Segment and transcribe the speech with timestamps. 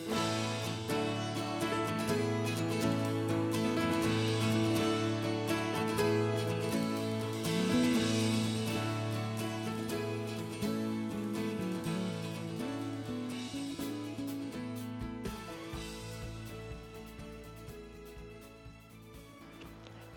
[0.00, 0.04] 你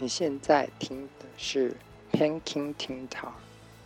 [0.07, 1.75] 现在听的是
[2.11, 3.34] Peking Ting Talk，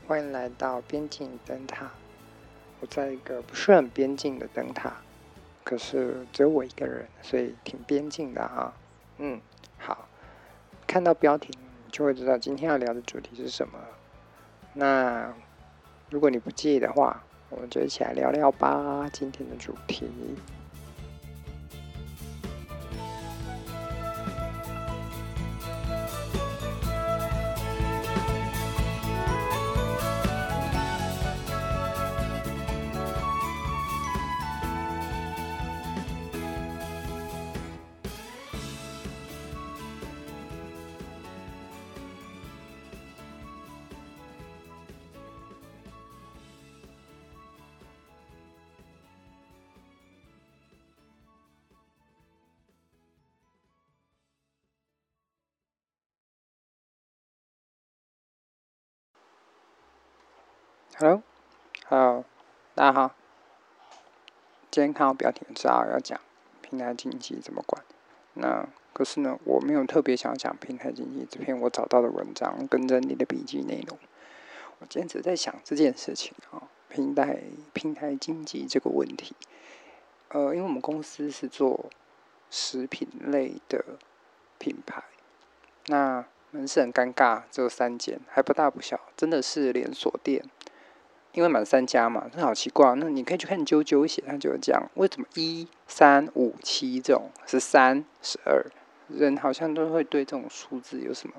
[0.07, 1.91] 欢迎来到边境灯塔。
[2.79, 4.95] 我在一个不是很边境的灯塔，
[5.65, 8.73] 可是只有我一个人，所以挺边境的啊。
[9.17, 9.41] 嗯，
[9.77, 10.07] 好，
[10.87, 13.79] 看到标题你就会知道今天要聊的主题是什么。
[14.73, 15.33] 那
[16.09, 19.09] 如果你不介意的话，我们就一起来聊聊吧。
[19.11, 20.07] 今天的主题。
[62.85, 63.15] 大家好。
[64.69, 66.21] 今天看到标题知道要讲
[66.61, 67.83] 平台经济怎么管。
[68.35, 73.97] 那可是呢，我没有特别想讲平台经济这篇我找到的文章跟着你的笔记内容。
[74.77, 77.41] 我今天只在想这件事情啊，平台
[77.73, 79.35] 平台经济这个问题。
[80.27, 81.89] 呃，因为我们公司是做
[82.51, 83.83] 食品类的
[84.59, 85.03] 品牌，
[85.87, 90.45] 那门市很尴尬，只有三间，还不大不小，真的是连锁店。
[91.35, 92.95] 因为满三家嘛，那好奇怪。
[92.95, 94.89] 那你可以去看啾啾写，他就是这样。
[94.95, 98.65] 为什么一三五七这种是三十二
[99.09, 101.35] 人好像都会对这种数字有什么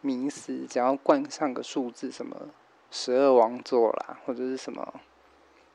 [0.00, 0.66] 迷思？
[0.70, 2.48] 只要冠上个数字，什么
[2.92, 5.00] 十二王座啦，或者是什么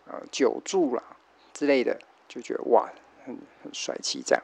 [0.06, 1.04] 呃九柱啦
[1.54, 2.00] 之类的，
[2.30, 2.90] 就觉得哇，
[3.26, 4.42] 很很帅气这样。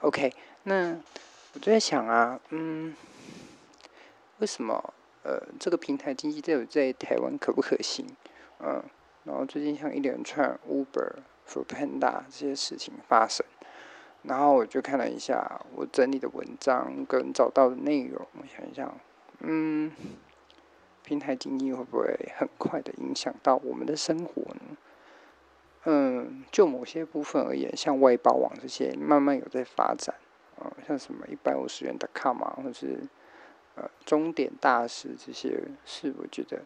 [0.00, 0.32] OK，
[0.62, 0.96] 那
[1.52, 2.96] 我就在想啊，嗯，
[4.38, 8.06] 为什么呃这个平台经济在在台湾可不可行？
[8.60, 8.82] 嗯，
[9.24, 11.12] 然后最近像一连串 Uber、
[11.46, 13.46] f o o Panda 这些事情发生，
[14.22, 18.98] 然后我就看了一下我整理的文章跟找到的内容，我想一想，
[19.40, 19.92] 嗯，
[21.04, 24.76] 平台经济会不会很快的影响到我们的生活呢？
[25.84, 30.16] 嗯，就某些部分而言，像外包网这些慢慢有在发展，
[30.60, 32.98] 嗯，像什么一百五十元的 com 啊，或是
[33.76, 36.64] 呃钟点大师这些，是我觉得。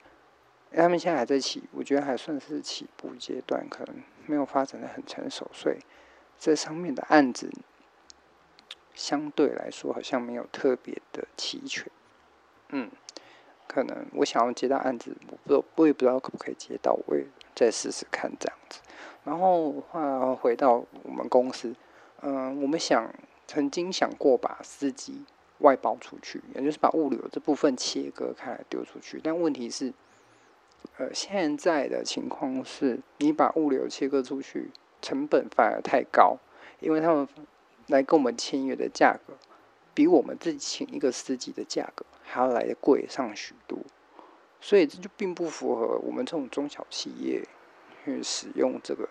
[0.74, 3.96] 他们现在还在起，我觉得还算是起步阶段，可能
[4.26, 5.76] 没有发展的很成熟，所以
[6.38, 7.50] 这上面的案子
[8.94, 11.90] 相对来说好像没有特别的齐全。
[12.70, 12.90] 嗯，
[13.66, 18.80] 可能我想要接到案子，我不知道，我也不知道可不可以接到，我也再试试看这样子。
[19.24, 21.74] 然后话回到我们公司，
[22.22, 23.12] 嗯，我们想
[23.46, 25.24] 曾经想过把司机
[25.58, 29.92] 外包出去，也就是把物流这部分切割开来丢出去，但问题是。
[30.98, 34.70] 呃，现在的情况是，你把物流切割出去，
[35.00, 36.36] 成本反而太高，
[36.80, 37.26] 因为他们
[37.86, 39.32] 来跟我们签约的价格，
[39.94, 43.78] 比我们自己请一个司机的价格还要来的贵上许多，
[44.60, 47.42] 所以这就并不符合我们这种中小企业
[48.04, 49.08] 去使用这个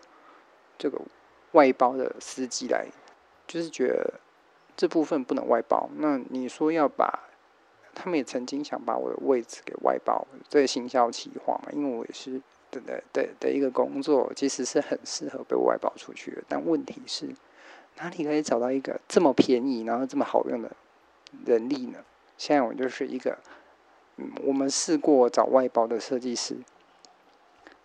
[0.77, 1.01] 这个
[1.53, 2.85] 外包的司机来，
[3.47, 4.19] 就是觉得
[4.77, 5.89] 这部分不能外包。
[5.97, 7.30] 那你说要把？
[7.93, 12.41] 他们也曾经想把我的位置给外包，这个行销企划嘛，因为我也是
[12.71, 16.43] 的的的的一个工作，其实是很适合被外包出去的。
[16.47, 17.27] 但问题是，
[17.97, 20.71] 哪里可以找到一个这么便宜，然后这么好用的
[21.45, 21.99] 人力呢？
[22.37, 23.37] 现在我就是一个，
[24.17, 26.55] 嗯，我们试过找外包的设计师，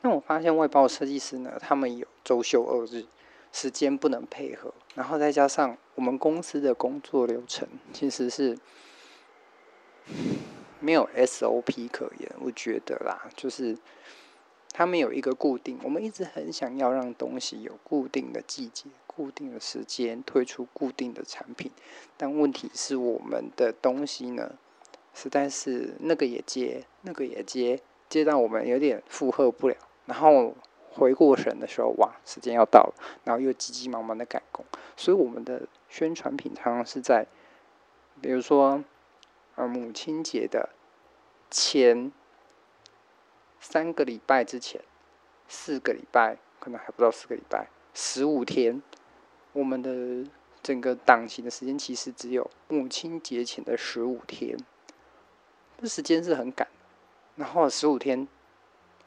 [0.03, 3.05] 那我发现外包的设计师呢，他们有周休二日，
[3.53, 8.56] 时间不能配合，然后再加上我们公司的工作流程其实是。
[10.81, 13.76] 没有 SOP 可言，我觉得啦，就是
[14.73, 21.73] 他们有一个固定，我们一直很想要让东西有固定的季节、固定的时间推出固定的产品，
[22.17, 24.53] 但问题是我们的东西呢，
[25.14, 30.55] 实在是那个也接，那个也接，接到我们有点负荷不了，然后
[30.93, 32.94] 回过神的时候，哇，时间要到了，
[33.25, 34.64] 然后又急急忙忙的赶工，
[34.97, 37.26] 所以我们的宣传品常常是在，
[38.20, 38.85] 比如说。
[39.56, 40.70] 呃，母亲节的
[41.50, 42.12] 前
[43.61, 44.81] 三个礼拜之前，
[45.49, 48.82] 四个礼拜可能还不到四个礼拜，十五天
[49.53, 50.31] 我们的
[50.62, 54.58] 整个档期的时间其实只有母亲节前的十五天，
[55.81, 56.69] 这时间是很赶。
[57.37, 58.26] 然后十五天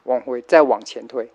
[0.04, 1.32] 往回再往前推，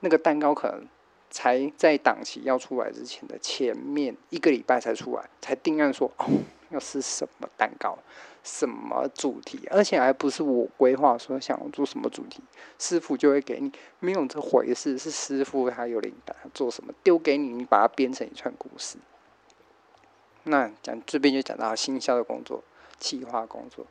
[0.00, 0.86] 那个蛋糕可能
[1.30, 6.26] 才在档期要出来之前的前面一个礼拜才出来，才定案说哦，
[6.70, 7.98] 要是什么蛋糕，
[8.42, 12.42] 什么主题，而且还不是我规划说想要做什么主题，
[12.78, 18.98] 师傅就会给你，没有这回事，是师傅他有灵感，他做什么丢给你，你把它编成一串故事。
[20.44, 22.62] 那讲这边就讲到新销的工作，
[22.98, 23.86] 企划工作，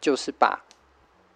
[0.00, 0.62] 就是把。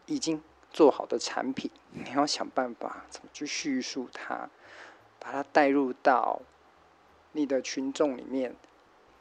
[0.07, 4.51] 已经做好的产品，你要想办法怎么去叙述它，
[5.21, 6.43] 把它带入到
[7.31, 8.57] 你的群众里面，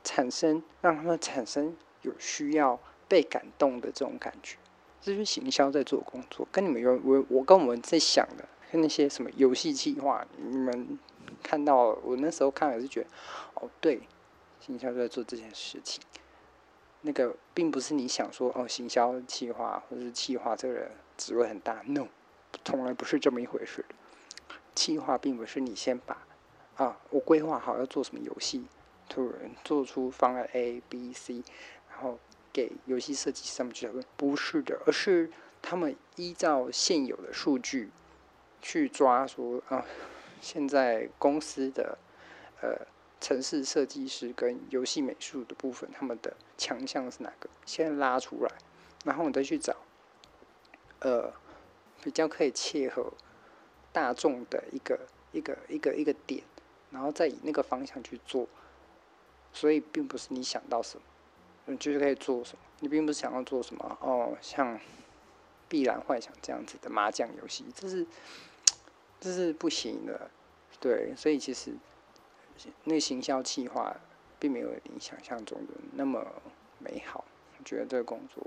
[0.03, 4.57] 产生让他们产生有需要被感动的这种感觉。
[5.01, 10.99] 这就是行销在做工作，跟你们有我我跟我们在想的，跟那些什么游戏企划，你们
[11.41, 13.07] 看到我那时候看也是觉得，
[13.55, 14.01] 哦，对，
[14.59, 16.01] 行销在做这件事情。
[17.01, 22.07] 那个并不是你想说哦，行销企划或者是企划这个人职位很大，no，
[22.65, 23.85] 从来不是这么一回事。
[24.75, 26.27] 企划并不是你先把
[26.75, 28.65] 啊，我规划好要做什么游戏，
[29.09, 31.43] 突然做出方案 A、B、C，
[31.89, 32.17] 然后
[32.53, 35.29] 给游戏设计师他们去讨论，不是的，而是
[35.61, 37.89] 他们依照现有的数据
[38.61, 39.83] 去抓说啊，
[40.39, 41.97] 现在公司的
[42.61, 42.87] 呃。
[43.21, 47.49] 城市设计师跟游戏美术的部分，他们的强项是哪个？
[47.65, 48.51] 先拉出来，
[49.03, 49.75] 然后你再去找，
[50.99, 51.29] 呃，
[52.01, 53.11] 比较可以切合
[53.91, 54.97] 大众的一个
[55.33, 56.41] 一个一个一个点，
[56.91, 58.47] 然后再以那个方向去做。
[59.53, 61.03] 所以，并不是你想到什么，
[61.65, 62.63] 你就是可以做什么。
[62.79, 64.75] 你并不是想要做什么哦，像
[65.67, 68.05] 《必然幻想》这样子的麻将游戏，这是
[69.19, 70.29] 这是不行的。
[70.79, 71.75] 对，所以其实。
[72.83, 73.95] 那行销计划
[74.37, 76.25] 并没有你想象中的那么
[76.77, 77.23] 美好，
[77.57, 78.45] 我觉得这个工作，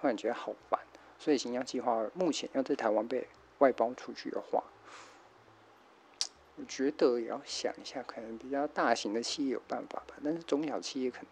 [0.00, 0.80] 突然觉得好烦。
[1.20, 3.28] 所以行销计划目前要在台湾被
[3.58, 4.64] 外包出去的话，
[6.58, 11.26] 我觉得也要想一下，可能比较大型的企业有办法吧，但是中小企业可能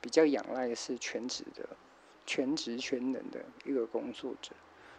[0.00, 1.68] 比较仰赖是全职的、
[2.26, 4.52] 全职全能的一个工作者，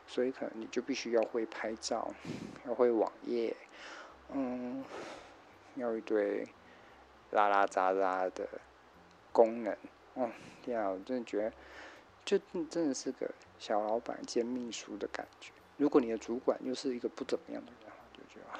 [0.07, 2.13] 所以可能你就必须要会拍照，
[2.65, 3.55] 要会网页，
[4.31, 4.83] 嗯。
[5.75, 6.47] 要一堆
[7.31, 8.47] 拉拉杂杂的
[9.31, 9.75] 功能，
[10.13, 10.29] 哦，
[10.61, 10.87] 天啊！
[10.87, 11.53] 我真的觉得，
[12.23, 12.37] 就
[12.69, 13.27] 真的是个
[13.57, 15.51] 小老板兼秘书的感觉。
[15.77, 18.59] 如果你的主管又是一个不怎么样的人，就觉得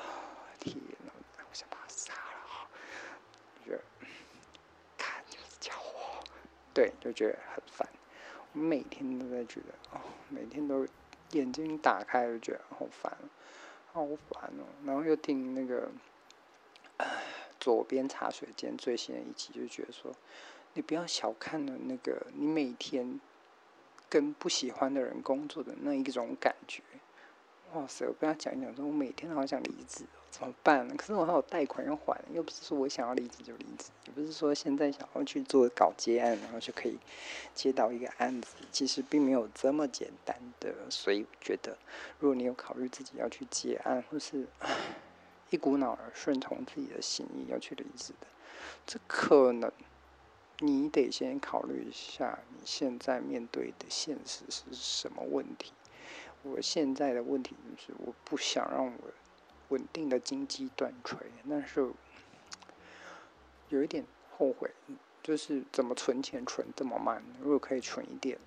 [0.64, 1.12] 天哪！
[1.38, 2.68] 我想把他杀了。
[3.66, 3.84] 就觉得，
[4.98, 6.24] 看就是叫我，
[6.74, 7.88] 对，就觉得很烦。
[8.54, 10.88] 我每天都在觉得，哦，每天都
[11.32, 13.18] 眼睛打开就觉得好烦，
[13.92, 14.64] 好烦哦。
[14.86, 15.92] 然后又听那个。
[17.60, 20.14] 左边茶水间最新的一集就觉得说，
[20.74, 23.22] 你不要小看了那个你每天
[24.10, 26.84] 跟不喜欢的人工作的那一种感觉。
[27.72, 28.06] 哇塞！
[28.06, 30.88] 我跟他讲一讲说，我每天都好想离职，怎么办？
[30.98, 36.98] 可是我还有贷款要还，又不是说我想要离职就离职，也不是说现在想要去做搞接案，然后就可以
[37.54, 40.74] 接到一个案子，其实并没有这么简单的。
[40.90, 41.78] 所以我觉得，
[42.18, 44.48] 如果你有考虑自己要去接案，或是。
[45.50, 48.26] 一股脑儿顺从自己的心意要去离职的，
[48.88, 49.72] 这可能
[50.58, 55.72] 你得先考虑一下你现在面对的现实是什么问题。
[56.42, 58.92] 我现在的问题就是我不想让我
[59.70, 61.18] 稳定的经济断炊，
[61.50, 61.90] 但是
[63.70, 64.06] 有一点
[64.38, 64.70] 后悔，
[65.22, 67.24] 就是怎么存钱存这么慢。
[67.42, 68.38] 如果可以存一点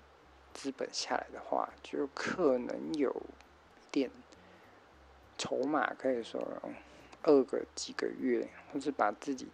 [0.53, 3.15] 资本下来的话，就可能有
[3.91, 4.09] 点
[5.37, 6.41] 筹码，可以说。
[7.23, 9.47] 饿个几个月，或是把自己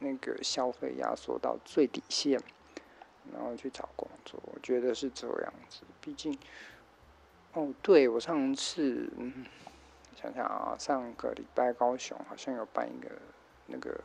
[0.00, 2.40] 那个消费压缩到最底线，
[3.32, 5.82] 然后去找工作，我觉得是这样子。
[6.00, 6.36] 毕竟，
[7.52, 9.44] 哦，对，我上次，嗯，
[10.14, 13.10] 想想啊，上个礼拜高雄好像有办一个
[13.66, 13.98] 那个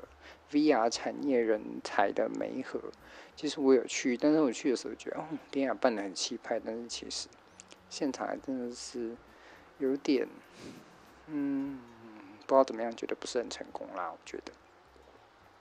[0.51, 2.79] VR 产业人才的媒合，
[3.35, 7.27] 其实我有去，但是我去的时候觉得，哦，天啊办得很气派，但是其实
[7.89, 9.15] 现场还真的是
[9.77, 10.27] 有点，
[11.27, 11.79] 嗯。
[12.47, 14.09] 不知道怎么样，觉得不是很成功啦。
[14.09, 14.53] 我觉得，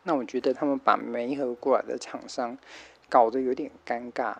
[0.05, 2.57] 那我觉得他们把媒合过来的厂商
[3.09, 4.37] 搞得有点尴尬，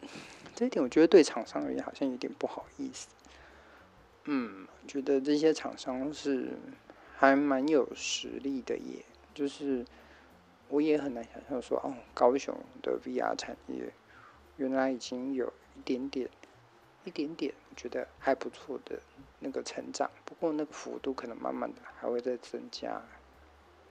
[0.56, 3.08] 这一点我觉得对厂商而言好像有点不好意思。
[4.32, 6.52] 嗯，觉得这些厂商是
[7.16, 9.84] 还蛮有实力的耶，就是
[10.68, 13.92] 我也很难想象说，哦，高雄的 VR 产业
[14.56, 16.30] 原来已经有一点点、
[17.04, 19.00] 一点点，觉得还不错的。
[19.40, 23.02] 那个成长，不过那个幅度可能慢慢的还会再增加。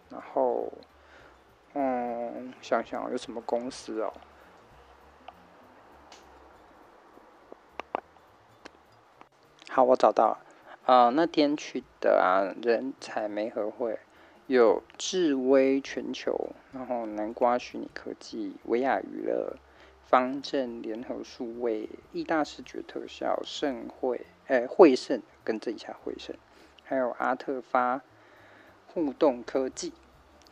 [0.10, 0.72] 然后，
[1.74, 4.13] 嗯，想想有什么公司哦？
[9.80, 10.40] 好，我找到了。
[10.86, 13.98] 呃，那天去的啊，人才媒合会
[14.48, 19.56] 有智威全球，然后南瓜虚拟科技、维亚娱乐、
[20.04, 26.36] 方正联合数位、亿大视觉特效、盛会，哎，会盛跟这一下会盛，
[26.84, 28.02] 还有阿特发
[28.88, 29.94] 互动科技，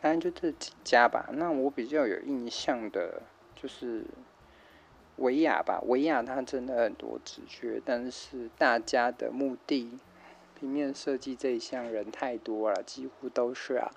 [0.00, 1.28] 反正就这几家吧。
[1.34, 3.20] 那我比较有印象的，
[3.54, 4.06] 就是。
[5.18, 9.98] 维亚吧，维亚它真的很多职缺，但是大家的目的，
[10.58, 13.90] 平面设计这一项人太多了，几乎都是啊。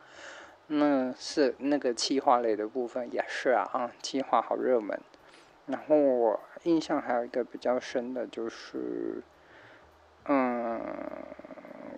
[0.67, 4.99] 那是那个企划类的部分也是啊，啊，企划好热门。
[5.67, 9.21] 然后我印象还有一个比较深的就是，
[10.25, 10.81] 嗯，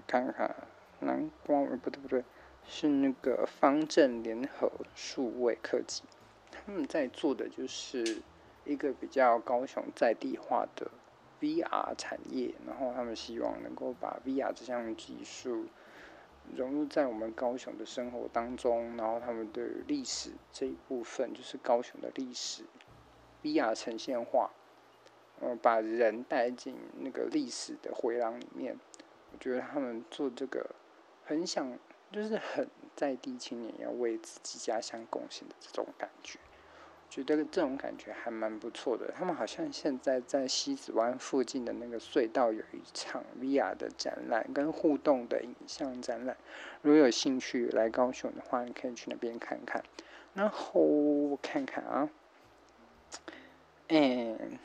[0.06, 0.54] 看看
[1.00, 2.24] 南光不对不对，
[2.68, 6.04] 是那个方正联合数位科技，
[6.52, 8.22] 他们在做的就是。
[8.66, 10.90] 一个比较高雄在地化的
[11.40, 15.66] VR 产业，然后他们希望能够把 VR 这项技术
[16.56, 22.64] 融入在我们高雄的生活当中，然后他们对历史这一部分，就是高雄的历史
[23.42, 24.52] VR 呈现化，
[25.42, 28.78] 呃，把人带进那个历史的回廊里面。
[29.32, 30.70] 我觉得他们做这个
[31.26, 31.78] 很想，
[32.12, 36.40] 就是很在地青年要为自己家乡贡献的这种感觉。
[37.14, 39.12] 觉得这种感觉还蛮不错的。
[39.16, 46.36] 他们好像现在在西子湾附近的那个隧道有一场 VR 的展览，跟互动的影像展览。
[46.82, 49.84] 如果有兴趣来高雄的话，你可以去那边看看。
[50.34, 52.10] 然后我看看啊，
[53.90, 54.58] 嗯，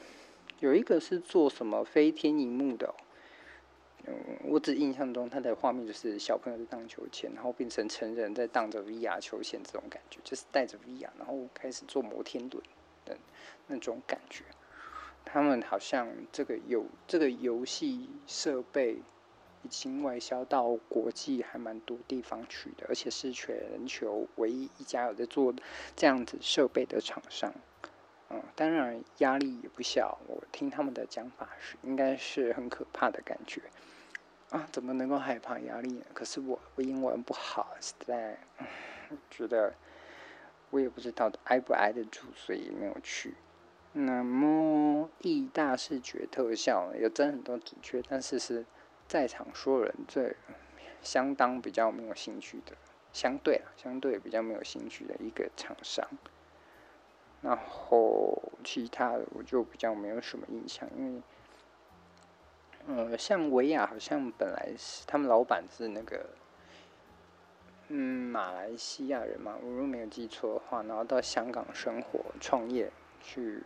[0.60, 2.94] 有一个是做什么飞天荧幕的。
[4.44, 12.62] 我只印象中他的画面就是小朋友在荡秋千，然后变成成人在荡着 VR 秋千这种感觉，就是带着 VR，然后开始做摩天轮
[13.04, 13.16] 的
[13.66, 14.44] 那种感觉。
[15.24, 19.02] 他们好像这个游这个游戏设备
[19.62, 25.54] 已经外销到国际还蛮多地方去的，而且是全球唯一一家有在做
[25.94, 27.52] 这样子设备的厂商。
[28.30, 30.18] 嗯，当然压力也不小。
[30.26, 33.62] 我听他们的讲法是，应该是很可怕的感觉。
[34.50, 36.06] 啊，怎么能够害怕压力呢？
[36.14, 38.38] 可是我我英文不好，实在
[39.30, 39.74] 觉得
[40.70, 43.34] 我也不知道挨不挨得住，所以没有去。
[43.92, 48.64] 那么义大视觉特效有真很多职缺，但是是
[49.06, 50.34] 在场所有人最
[51.02, 52.72] 相当比较没有兴趣的，
[53.12, 56.08] 相对啊，相对比较没有兴趣的一个厂商。
[57.42, 61.20] 然后其他的我就比较没有什么印象，因为。
[62.88, 66.24] 呃，像维亚好像本来是他们老板是那个，
[67.88, 72.90] 嗯，马来西亚人嘛，我如果没有记错的话，然后到香港生活创业
[73.20, 73.62] 去，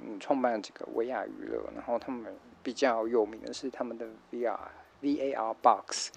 [0.00, 4.58] 嗯，创办了这个维亚娱乐，然后他们比较有名的是他们的 VR
[5.02, 6.10] VAR box，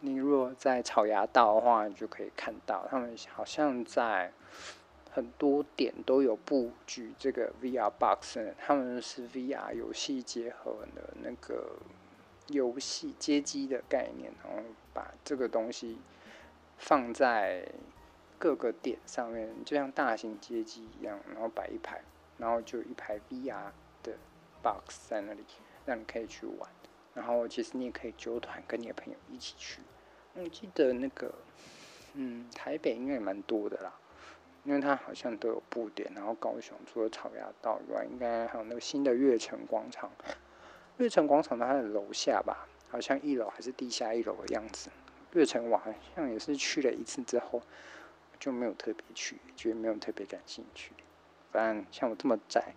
[0.00, 4.30] 你如果在草衙道的话，你就可以看到他们好像在。
[5.14, 11.76] 很多点都有布局这个 VR box，他们是 VR 游戏结合的那个
[12.48, 14.62] 游戏街机的概念，然后
[14.94, 15.98] 把这个东西
[16.78, 17.68] 放在
[18.38, 22.00] 各个点上面，就像大型街机一样，然后摆一排，
[22.38, 23.70] 然后就一排 VR
[24.02, 24.16] 的
[24.62, 25.44] box 在那里，
[25.84, 26.70] 让你可以去玩。
[27.14, 29.82] 然后其实你也可以揪团跟你的朋友一起去。
[30.32, 31.34] 我记得那个，
[32.14, 33.92] 嗯，台北应该也蛮多的啦。
[34.64, 40.10] 因为它好像都有布点，然后高雄除了草衙道以外，应该还有那个新的悦城广场。
[40.98, 44.90] 悦城广场它的楼下吧，好像一楼还是地下一楼的样子。
[45.32, 47.60] 悦城我好像也是去了一次之后，
[48.38, 50.92] 就没有特别去，觉得没有特别感兴趣。
[51.50, 52.74] 反正像我这么宅，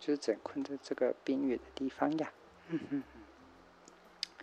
[0.00, 2.32] 就是整困在这个边缘的地方呀。
[2.70, 4.36] 哼哼哼，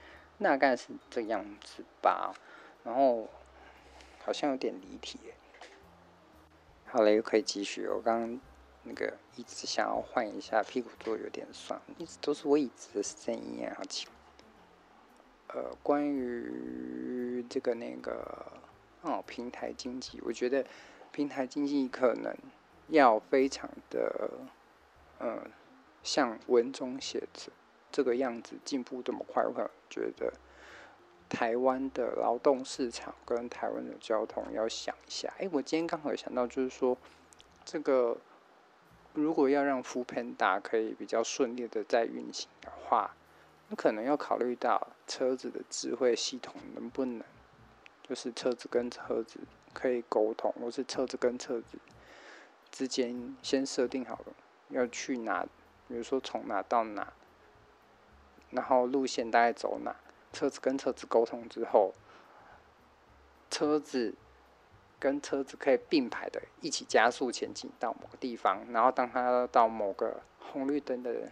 [0.43, 2.33] 大概是这样子吧。
[2.83, 3.29] 然后
[4.23, 5.17] 好像有点离题。
[6.93, 7.87] 好了，又可以继续。
[7.87, 8.39] 我刚刚
[8.83, 14.07] 那个一直想要换一下，屁股坐有点酸，一直都是我椅子的声音啊，好奇。
[15.47, 18.45] 呃，关于这个那个
[19.01, 20.63] 哦，平台经济，我觉得
[21.11, 22.31] 平台经济可能
[22.89, 24.29] 要非常的
[25.17, 25.47] 呃，
[26.03, 27.51] 像文中写的
[27.91, 30.31] 这个样子进步这么快，我可能觉得。
[31.29, 35.33] 台湾的劳动市场跟台湾的交通要想一下。
[35.39, 36.97] 哎，我今天刚好想到，就是说，
[37.65, 38.17] 这个
[39.13, 43.15] 如果要让扶贫达可以比较顺利的在运行的话，
[43.69, 47.23] 那可能要考虑到车子的智慧系统能不能，
[48.07, 49.39] 就是车子跟车子
[49.73, 51.77] 可以沟通，或是车子跟车子
[52.69, 54.33] 之间先设定好了
[54.69, 55.45] 要去哪，
[55.87, 57.13] 比如说从哪到哪，
[58.51, 59.95] 然后路线大概走哪，
[60.33, 61.93] 车子跟车子沟通之后，
[63.49, 64.15] 车子。
[64.99, 71.29] 跟车子可以并排的一起加速前进到某个地方，然后当他到某个红绿灯的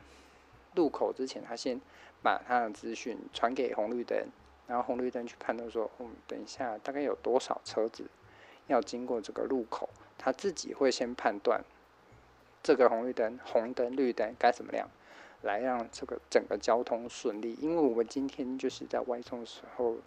[0.75, 1.79] 路口之前，他先
[2.21, 4.27] 把他的资讯传给红绿灯，
[4.67, 8.09] 然后红绿灯去判断说，嗯，等一下大概有多少车子
[8.67, 11.63] 要经过这个路口，他自己会先判断
[12.61, 14.89] 这个红绿灯、红灯、绿灯该怎么亮，
[15.41, 17.57] 来让这个整个交通顺利。
[17.61, 19.97] 因为我们今天就是在外送的时候。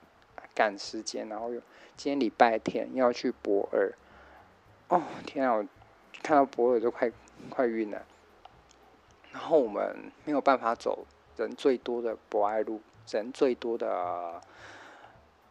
[0.54, 1.60] 赶时间，然后又
[1.96, 3.92] 今天礼拜天要去博尔，
[4.88, 5.66] 哦天啊，我
[6.22, 7.10] 看到博尔就快
[7.50, 8.06] 快晕了。
[9.32, 11.04] 然后我们没有办法走
[11.36, 14.40] 人最多的博爱路，人最多的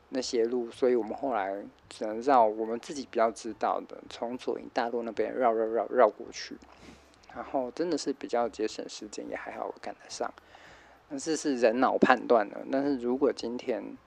[0.08, 6.56] 那些路，所以我们后来只能绕我们自己比较知道的，从左营大路那边绕绕绕绕过去。
[7.36, 10.32] 然后真的是比较节省时间，也还好我赶得上。
[11.10, 13.98] 但是是人脑判断的，但是如果今天。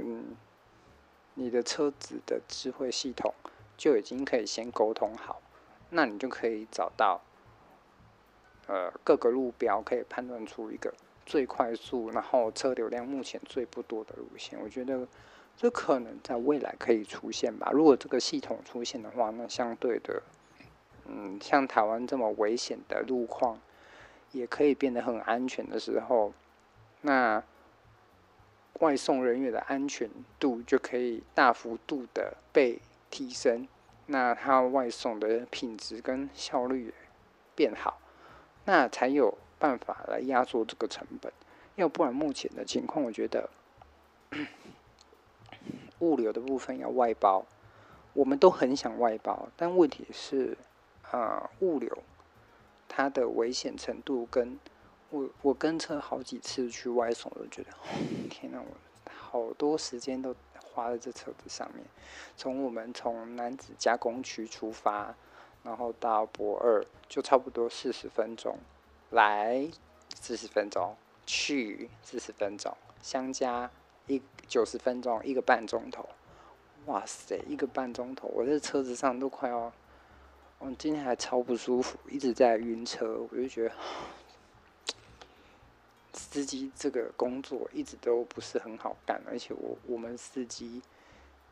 [0.00, 0.36] 嗯，
[1.34, 3.34] 你的车子的智慧系统
[3.76, 5.42] 就已经可以先沟通好，
[5.90, 7.20] 那你就可以找到，
[8.68, 10.94] 呃，各个路标可以判断出一个
[11.26, 14.56] 最快速，然后车流量目前最不多的路线。
[14.62, 15.08] 我觉得
[15.56, 17.72] 这可能在未来可以出现吧。
[17.72, 20.22] 如果这个系统出现的话，那相对的，
[21.08, 23.58] 嗯，像台湾这么危险的路况，
[24.30, 26.32] 也可以变得很安全的时候，
[27.00, 27.42] 那。
[28.80, 32.78] 外送人员的安全度就可以大幅度的被
[33.10, 33.66] 提升，
[34.06, 36.94] 那他外送的品质跟效率也
[37.56, 37.98] 变好，
[38.66, 41.32] 那才有办法来压缩这个成本。
[41.74, 43.50] 要不然目前的情况，我觉得
[45.98, 47.44] 物流的部分要外包，
[48.12, 50.56] 我们都很想外包，但问题是，
[51.10, 51.98] 啊、物流
[52.88, 54.58] 它的危险程度跟。
[55.10, 57.70] 我我跟车好几次去外送，我都觉得，
[58.28, 58.60] 天哪！
[58.60, 61.82] 我好多时间都花在这车子上面。
[62.36, 65.14] 从我们从男子加工区出发，
[65.62, 68.58] 然后到博二，就差不多四十分钟，
[69.08, 69.70] 来
[70.14, 70.94] 四十分钟，
[71.24, 73.70] 去四十分钟，相加
[74.08, 76.06] 一九十分钟，一个半钟头。
[76.84, 79.72] 哇塞，一个半钟头，我在车子上都快要，
[80.58, 83.74] 我今天还超不舒服，一直在晕车，我就觉得。
[86.12, 90.82] 司机这个工作一直都不是很好干，而且我我们司机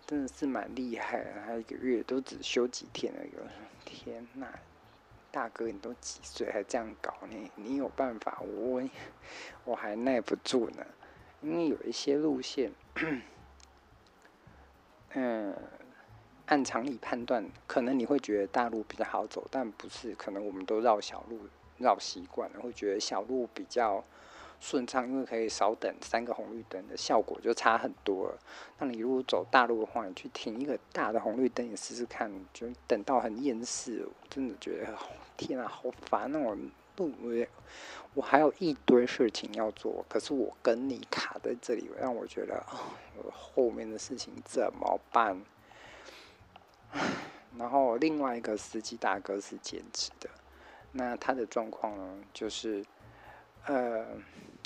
[0.06, 3.30] 真的是蛮厉害的，他一个月都只休几天而已。
[3.84, 4.48] 天呐，
[5.30, 7.14] 大哥你都几岁还这样搞？
[7.30, 8.40] 你你有办法？
[8.40, 8.82] 我
[9.64, 10.84] 我还耐不住呢，
[11.42, 12.72] 因为有一些路线，
[15.14, 15.56] 嗯，
[16.46, 21.38] 按常理判断，可能你会觉得大路比较好走，但不是，可能我们都绕小路
[21.78, 24.02] 绕习惯了，会觉得小路比较。
[24.59, 28.38] 顺畅，因为可以少等三个红绿灯的效果就差很多了。
[28.78, 34.94] 那你如果走大路的话，你去停一个大的红绿灯，你试试看，就等到很厌世，真的觉得
[35.37, 37.46] 天啊，好烦那种路，我
[38.14, 45.38] 我还有一堆事情要做，可是我跟你卡在这里，让我觉得啊，我后面的事情怎么办？
[47.59, 50.28] 然后另外一个司机大哥是兼职的，
[50.92, 52.85] 那他的状况呢，就是。
[53.68, 54.06] 呃，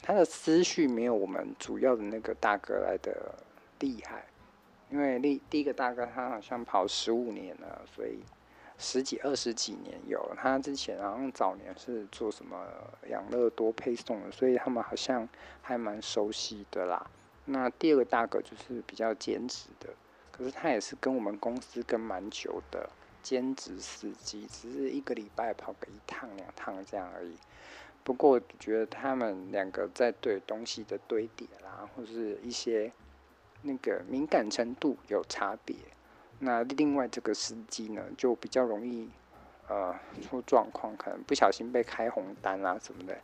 [0.02, 3.34] 他的思绪没有我们主要的那个大哥来的
[3.78, 4.26] 厉害，
[4.90, 8.18] 因为第第一个大哥他好像跑十五年了，所以
[8.76, 10.36] 十几二十几年有。
[10.36, 12.62] 他之前好像早年是做什么
[13.08, 15.26] 养乐多配送的，所以他们好像
[15.62, 17.10] 还蛮熟悉的啦。
[17.46, 19.88] 那第二个大哥就是比较兼职的，
[20.40, 22.88] 可是他也是跟我们公司跟蛮久的
[23.22, 27.36] 兼职司机，只是一个礼拜跑个一趟两趟这样而已。
[28.02, 32.90] 不过，我觉得他们两个在对东西的堆叠啦，或是一些
[33.60, 35.76] 那个敏感程度有差别。
[36.38, 39.10] 那另外这个司机呢，就比较容易
[39.68, 43.20] 呃出状况，可能不小心被开红单啦什么的。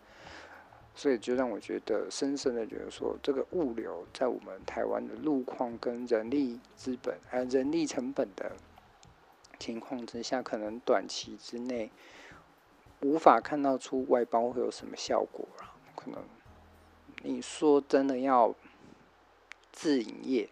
[0.96, 8.56] 所以就让我觉得深深的觉得说，这个物流在我们台湾的路况跟人力资本还有人力成本的
[9.58, 11.90] 情况之下，可能短期之内。
[13.02, 15.76] 无法看到出外包会有什么效果啊？
[15.94, 16.18] 可能
[17.22, 18.54] 你说真的要
[19.70, 20.48] 自营业，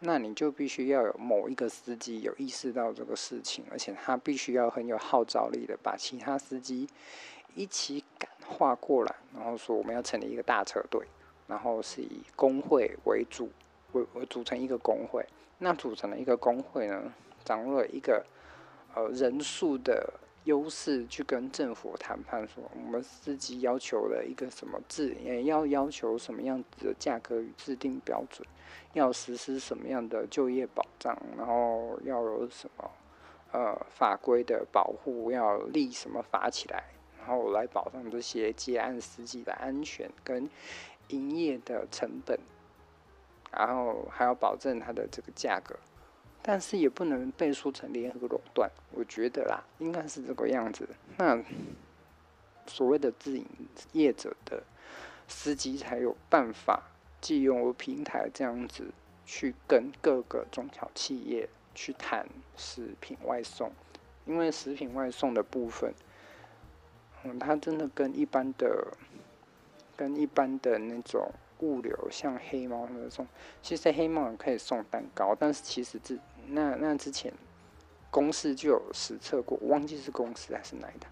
[0.00, 6.88] 那你就必须要有某一个司机有意识到这个事情，而且他必须要很有号召力的把其他司机
[7.54, 11.06] 一起赶化过来，然后说我们要成立一个大车队，
[11.46, 13.50] 然后是以工会为主，
[13.92, 15.26] 为为组成一个工会。
[15.58, 17.12] 那组成了一个工会呢，
[17.44, 18.24] 掌握了一个
[18.94, 20.12] 呃人数的
[20.44, 28.46] 优势，去跟政府谈判说，我们司机要求了一个什么制，也要要求什么样子的价格与制定标准，
[28.92, 32.90] 要实施什么样的就业保障，然后要有什么
[33.52, 36.84] 呃法规的保护，要立什么法起来。
[37.26, 40.48] 然后来保障这些接案司机的安全跟
[41.08, 42.38] 营业的成本，
[43.50, 45.74] 然后还要保证它的这个价格，
[46.40, 48.70] 但是也不能被说成联合垄断。
[48.92, 50.88] 我觉得啦，应该是这个样子。
[51.16, 51.42] 那
[52.68, 53.44] 所谓的自营
[53.90, 54.62] 业者的
[55.26, 56.84] 司机才有办法
[57.20, 58.92] 借用平台这样子
[59.24, 62.24] 去跟各个中小企业去谈
[62.56, 63.72] 食品外送，
[64.26, 65.92] 因为食品外送的部分。
[67.38, 68.88] 它真的跟一般的、
[69.96, 73.26] 跟一般的那种物流，像黑猫那种，
[73.62, 77.32] 其实黑猫也可以送蛋糕，但是其实之那那之前
[78.10, 81.08] 公司就有实测过，忘记是公司还是哪一台，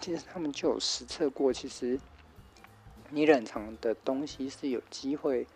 [0.00, 1.98] 其实他们就有实测过，其实
[3.10, 5.46] 你冷藏的东西是有机会，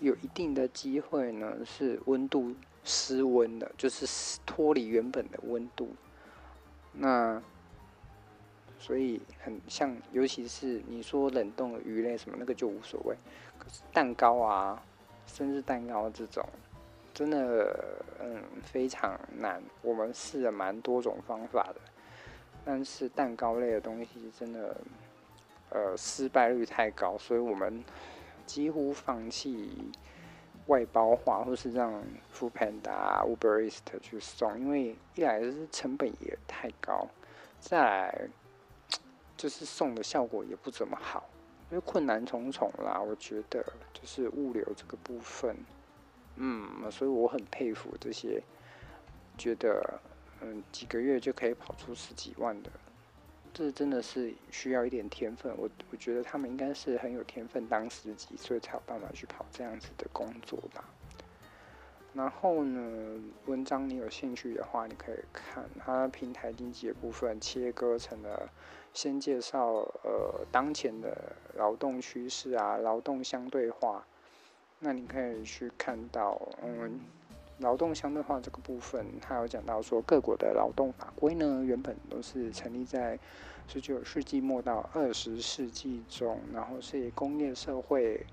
[0.00, 2.54] 有一定的机会呢，是温度
[2.84, 5.94] 失温的，就是脱离原本的温度，
[6.92, 7.42] 那。
[8.82, 13.14] 所以很像，尤其是你说冷冻鱼类什么那个就无所谓，
[13.56, 14.82] 可是蛋糕啊，
[15.24, 16.44] 生日蛋糕这种，
[17.14, 19.62] 真的嗯非常难。
[19.82, 21.80] 我们试了蛮多种方法的，
[22.64, 24.76] 但是蛋糕类的东西真的
[25.70, 27.84] 呃失败率太高，所以我们
[28.46, 29.92] 几乎放弃
[30.66, 32.02] 外包化，或是让
[32.34, 37.06] Foodpanda、Uber Eats 去送，因为一来是成本也太高，
[37.60, 38.28] 再来。
[39.42, 41.28] 就是送的效果也不怎么好，
[41.68, 43.00] 因为困难重重啦。
[43.00, 43.60] 我觉得
[43.92, 45.56] 就是物流这个部分，
[46.36, 48.40] 嗯，所以我很佩服这些
[49.36, 50.00] 觉得
[50.40, 52.70] 嗯几个月就可以跑出十几万的，
[53.52, 55.52] 这真的是需要一点天分。
[55.58, 60.88] 我我觉得他们应该是很有天分当司机，所以才有办法去跑这样子的工作吧。
[62.14, 68.50] 然后呢，文章你有兴趣的话，你可以看它平台经济的部分切割成了，
[68.92, 74.04] 先介绍呃当前的劳动趋势啊，劳动相对化。
[74.80, 77.00] 那你可以去看到，嗯，
[77.60, 83.18] 劳动相对化这个部分，它有讲到说各国的劳动法规呢，原本都是成立在
[83.66, 88.26] 十九世纪末到二十世纪中，然后是以工业社会。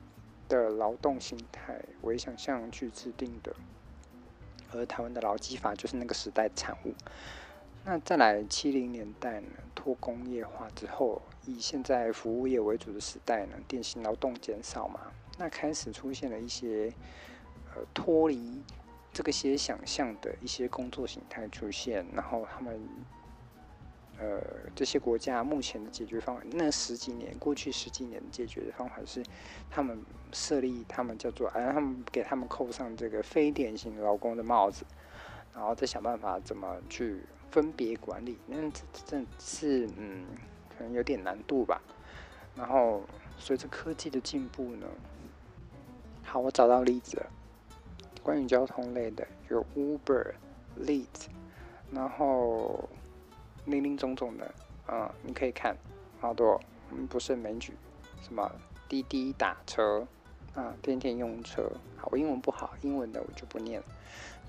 [0.49, 3.55] 的劳动形态为想象去制定的，
[4.73, 6.93] 而台湾的劳基法就是那个时代产物。
[7.85, 14.99] 那再来七零年代呢，脱工业化之后，以现在服务业为主的时代呢，电信劳动减少嘛，
[15.37, 16.91] 那开始出现了一些
[17.73, 18.61] 呃脱离
[19.13, 22.77] 这个些想象的一些工作形态出现，然后他们。
[24.21, 24.41] 呃，
[24.75, 29.23] 这些国家目前的解决方法，那十几年过去十几年的解决的方法是，
[29.69, 29.97] 他们
[30.33, 34.83] 设立他们叫做，哎，他们给他们扣上这个非典型劳工的帽子，
[35.55, 40.25] 然后再想办法怎么去分别管理，那这这是嗯，
[40.77, 41.81] 可能有点难度吧。
[42.57, 43.01] 然后
[43.37, 44.85] 随着科技的进步呢，
[46.23, 47.31] 好，我找到例子了，
[48.21, 50.33] 关于交通类的有 Uber、
[50.77, 51.27] Lyft，
[51.93, 52.89] 然后。
[53.65, 54.45] 林林总总的，
[54.85, 55.75] 啊、嗯，你可以看
[56.19, 56.59] 好多，
[56.91, 57.73] 嗯，不胜枚举，
[58.21, 58.51] 什么
[58.87, 60.07] 滴滴打车，
[60.55, 63.85] 啊，天天用车，好，我英文不好，英文的我就不念了。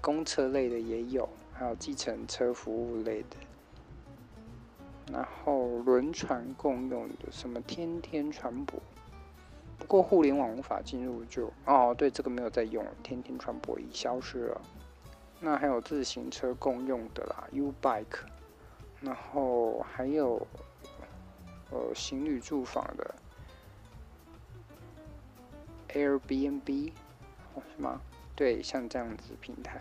[0.00, 3.36] 公车类的也有，还有计程车服务类的，
[5.12, 8.74] 然后轮船共用的，什么天天船舶，
[9.78, 14.60] 不过互联网无法进入就，哦，对，这个没有在用，天天船舶已消失了。
[15.38, 18.24] 那还有自行车共用的啦，U Bike。
[19.02, 20.46] 然后还有，
[21.70, 23.14] 呃，情侣住房的
[25.88, 26.92] Airbnb，
[27.54, 28.00] 哦，是吗？
[28.36, 29.80] 对，像这样子平台。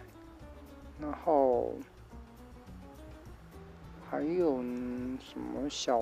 [1.02, 1.74] 然后
[4.10, 4.58] 还有
[5.22, 6.02] 什么小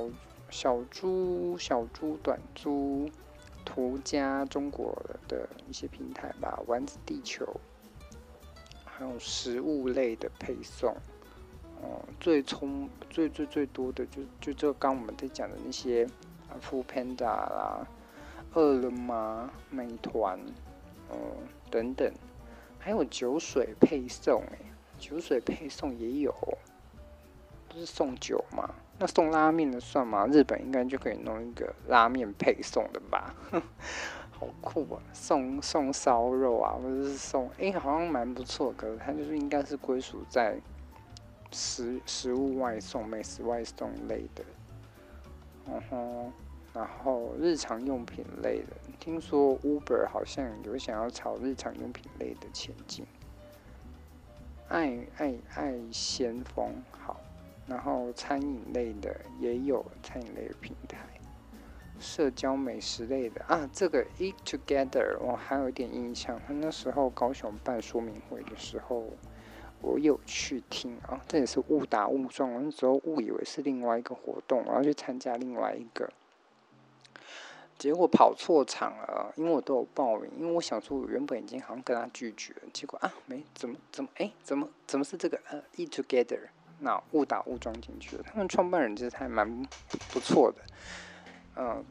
[0.50, 3.10] 小猪、小猪短租、
[3.66, 4.96] 途家中国
[5.28, 7.46] 的一些平台吧，丸子地球，
[8.86, 10.96] 还有食物类的配送。
[11.82, 16.06] 哦，最充最最最多的就就这刚我们在讲的那些
[16.50, 17.88] 啊，Foodpanda 啦、
[18.54, 20.40] 饿了么、美团，
[21.10, 22.12] 哦、嗯、等等，
[22.80, 24.58] 还有酒水配送，哎，
[24.98, 26.34] 酒水配送也有，
[27.70, 28.74] 不是送酒吗？
[29.00, 30.26] 那送拉面的算吗？
[30.26, 33.36] 日本应该就可以弄一个拉面配送的吧？
[34.32, 35.02] 好酷啊！
[35.13, 38.74] 送送烧肉啊，或者是送哎、好像蛮不错。
[38.78, 40.60] 可是它就是应该是归属在
[41.52, 44.44] 食食物外送、美食外送类的。
[45.68, 46.32] 嗯哼，
[46.74, 53.06] 然后日常用品类的，听说 Uber 好像有想要朝日常用品类的前进。
[54.68, 57.20] 爱爱爱先锋好。
[57.68, 60.98] 然后餐饮类的也有餐饮类的平台，
[62.00, 69.04] 社交美食类的啊，这个 Eat Together 我还有一点印象，他那时候高雄办说明会的时候，
[69.82, 76.12] 我有去听啊，这也是误打误撞，那时候误以为是另外一个活动，我要去参加另外一个，
[77.78, 86.40] 结果跑错场了，因为我都有报名，因为我想说我原本已经好像跟他拒绝了，结果啊没怎么怎么哎怎么怎么是这个呃 Eat Together。
[86.80, 88.24] 那误打误撞进去了。
[88.24, 89.63] 他们创办人其实还蛮
[90.13, 90.62] 不错的，
[91.56, 91.84] 嗯，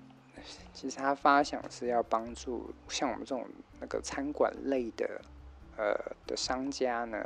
[0.73, 3.45] 其实他发想是要帮助像我们这种
[3.81, 5.21] 那个餐馆类的
[5.77, 5.95] 呃
[6.27, 7.25] 的商家呢，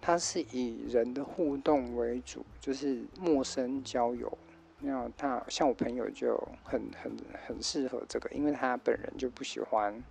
[0.00, 4.38] 他是以人的互动为主，就是陌生交友。
[4.80, 7.12] 那他像我朋友就很很
[7.46, 10.02] 很适合这个，因为他本人就不喜欢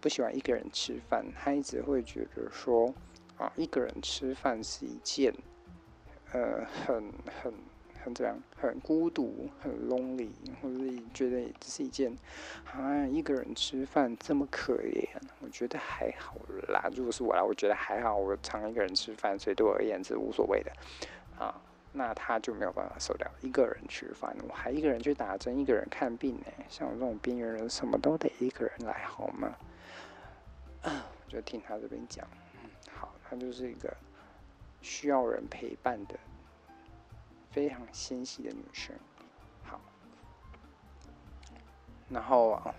[0.00, 2.94] 不喜欢一个人吃饭，他一直会觉得说。
[3.36, 5.34] 啊，一个人吃饭是一件，
[6.30, 7.52] 呃，很很很
[8.04, 10.28] 像这样，很孤独，很 lonely，
[10.60, 12.14] 或者是觉得这是一件，
[12.70, 15.08] 啊，一个人吃饭这么可怜，
[15.40, 16.36] 我觉得还好
[16.68, 16.90] 啦。
[16.94, 20.70] 如果是我啦，我觉得还好，我常一个人吃饭，所以对我而言是无所谓的。
[21.38, 21.58] 啊，
[21.94, 26.46] 那他就没有办法受了一个人吃饭，我还一个人去打针，一个人看病呢。
[26.68, 29.56] 像我这种边缘人，什么都得一个人来，好吗？
[31.26, 32.28] 就听他这边讲。
[32.62, 33.96] 嗯，好，他就是一个
[34.82, 36.14] 需要人陪伴的
[37.54, 38.96] 非常纤细的女生。
[39.62, 39.80] 好，
[42.08, 42.74] 然后啊，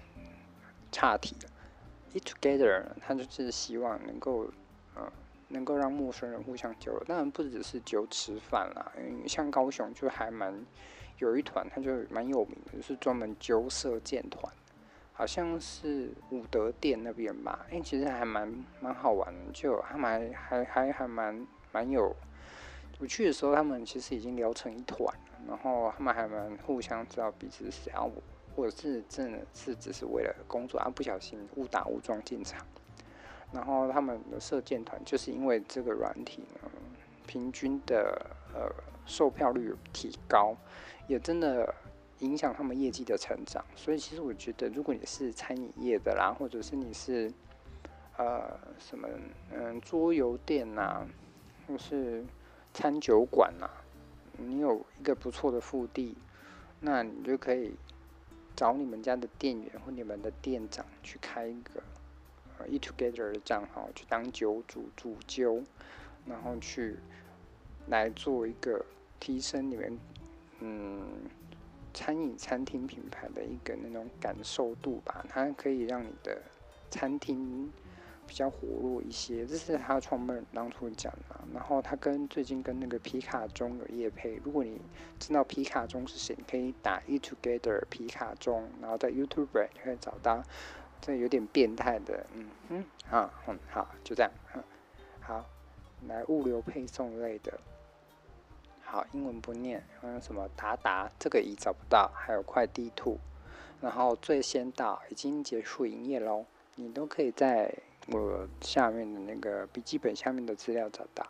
[0.91, 1.49] 岔题了。
[2.13, 4.51] Eat Together，她就是希望能够，
[4.93, 5.09] 呃，
[5.47, 7.01] 能够让陌生人互相交流。
[7.05, 10.53] 当然不只是就吃饭啦，因为像高雄就还蛮
[11.19, 14.51] 有一团，他就蛮有名的，就是专门揪射箭团。
[15.13, 22.13] 好像是武德殿那边吧，哎、欸，其实还蛮蛮好玩的，就还蛮还还还蛮蛮有。
[22.99, 28.03] 我去的时候，他们其实已经聊成一团了，然后他们还蛮互相知道彼此是谁啊。
[28.03, 28.11] 我
[28.55, 32.65] 我是真的是只是为了工作啊，不小心误打误撞进场。
[33.51, 36.69] 然后他们的射箭团就是因为这个软体呢，
[37.27, 38.71] 平均的呃
[39.05, 40.55] 售票率提高，
[41.07, 41.73] 也真的。
[42.19, 47.29] 影响他们业绩的成长，所以其实我觉得，如果你是餐饮业的啦，或者是你是
[48.15, 49.05] 呃什么
[49.51, 51.05] 嗯桌游店呐，
[51.67, 52.23] 或是
[52.75, 53.69] 餐酒馆呐，
[54.37, 56.17] 你有一个不错的腹地，
[56.81, 57.77] 那你就可以
[58.53, 61.81] 找你们家的店员或你们的店长去开一个
[62.59, 65.63] 呃 Eat Together 的账号，去当酒主主揪，
[66.25, 66.97] 然后去
[67.87, 68.85] 来做一个
[69.21, 69.97] 提升你们
[70.59, 71.29] 嗯。
[71.97, 76.41] 餐饮餐厅品牌的一个那种感受度吧，它可以让你的
[76.91, 77.71] 餐厅
[78.35, 81.39] 比较活络一些，这是他创办人当初讲的。
[81.53, 84.81] 然后他跟最近跟那个皮卡中有业配，如果你
[85.17, 90.43] 知道皮卡中是谁，你可以打 Eat Together 皮卡中，然后在 YouTube 你可以找到。
[90.99, 94.31] 这有点变态的，嗯哼啊嗯好，就这样，
[95.21, 95.45] 好，
[96.07, 97.57] 来物流配送类的。
[98.83, 103.17] 好，英文不念，嗯，什么达达，这个已找不到，还有快递兔，
[103.79, 106.45] 然后最先到已经结束营业喽，
[106.75, 107.71] 你都可以在
[108.07, 111.25] 我下面的那个笔记本下面的资料找到，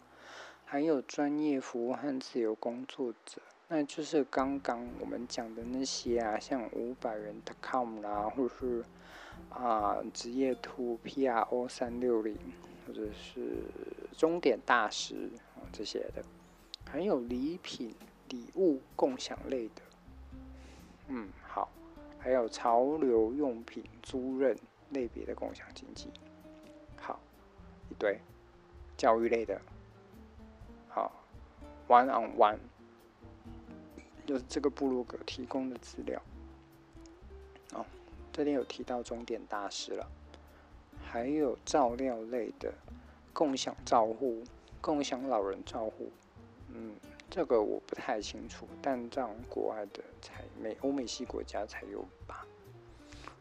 [0.65, 8.85] 还有专业服务和自由工作者，那就是刚刚我们讲的那些啊，像五百元 .com 啦，或者是
[9.49, 12.38] 啊职业兔 P R O 三六零，
[12.85, 13.63] 或者是
[14.17, 16.23] 终点大师啊这些的。
[16.88, 17.93] 还有礼品、
[18.29, 19.81] 礼物共享类的，
[21.07, 21.69] 嗯，好，
[22.19, 24.55] 还有潮流用品租赁
[24.91, 26.09] 类别的共享经济，
[27.89, 28.19] 一堆
[28.98, 29.60] 教育类的，
[30.89, 31.12] 好
[31.88, 32.58] ，one on one，
[34.26, 36.21] 就是这个部落格提供的资料，
[37.74, 37.86] 哦，
[38.32, 40.08] 这里有提到终点大师了，
[41.04, 42.74] 还有照料类的
[43.34, 44.43] 共享照护、
[44.82, 46.10] 共享老人照护。
[46.69, 46.95] 嗯，
[47.30, 52.45] 这个我不太清楚，但这样国外的才美欧美系国家才有吧。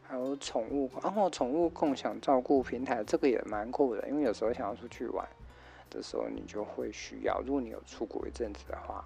[0.07, 5.27] 还有宠物，然后宠物共享照顾平台，这个也蛮酷的，因为有时候想要出去玩
[5.89, 9.03] 的时候，你就会需要，如果你有出国一阵子的话，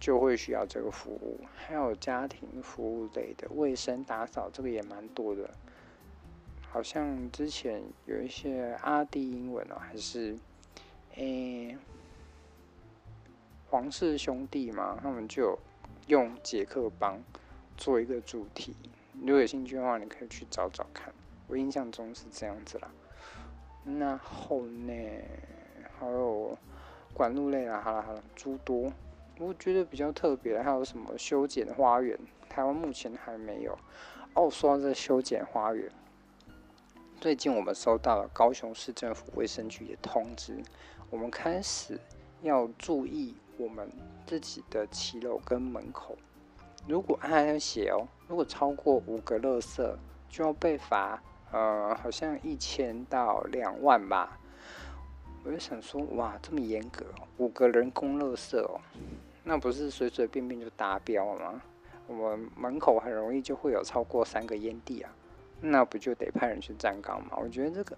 [0.00, 5.48] 就会需要这个服务，还有家庭服务类的卫生打扫，这个也蛮多的。
[6.70, 10.34] 好像之前有一些阿弟英文哦，还是
[11.16, 11.78] 诶、欸、
[13.68, 15.58] 黄氏兄弟嘛，他们就
[16.06, 17.22] 用杰克邦
[17.76, 18.74] 做一个主题。
[19.20, 21.12] 如果有兴趣的话，你可以去找找看。
[21.46, 22.90] 我印象中是这样子啦。
[23.84, 24.94] 那后呢，
[25.98, 26.56] 还有
[27.12, 28.92] 管路类啦，好了好了，诸多。
[29.38, 32.18] 我觉得比较特别的还有什么修剪花园？
[32.48, 33.78] 台湾目前还没有。
[34.34, 35.90] 哦，说到这修剪花园。
[37.20, 40.62] 最近我们收到了高雄市政府卫生局的通知，
[41.10, 41.98] 我们开始
[42.40, 43.90] 要注意我们
[44.26, 46.16] 自己的骑楼跟门口。
[46.86, 49.96] 如果还要写哦，如果超过五个垃圾，
[50.28, 54.38] 就要被罚，呃，好像一千到两万吧。
[55.44, 57.04] 我就想说，哇，这么严格，
[57.38, 58.80] 五个人工垃圾哦，
[59.44, 61.62] 那不是随随便便就达标了吗？
[62.08, 65.12] 我们门口很容易就会有超过三个烟蒂啊。
[65.60, 67.36] 那不就得派人去站岗吗？
[67.36, 67.96] 我觉得这个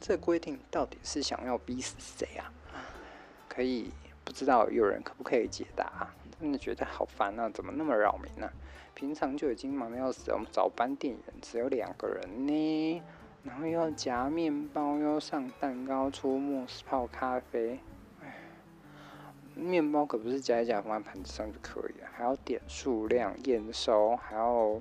[0.00, 2.50] 这规定到底是想要逼死谁啊？
[3.48, 3.90] 可以
[4.30, 6.08] 不知道有人可不可以解答？
[6.38, 7.50] 真的觉得好烦啊！
[7.52, 8.48] 怎么那么扰民呢？
[8.94, 13.02] 平常就已经忙得要死，我们早班店员只有两个人呢，
[13.42, 17.80] 然后又要夹面包，又要上蛋糕，出慕斯泡咖啡。
[19.56, 24.80] 面包可不是夹一夹放在盘子上就可以了，还要点数量、验收，还要。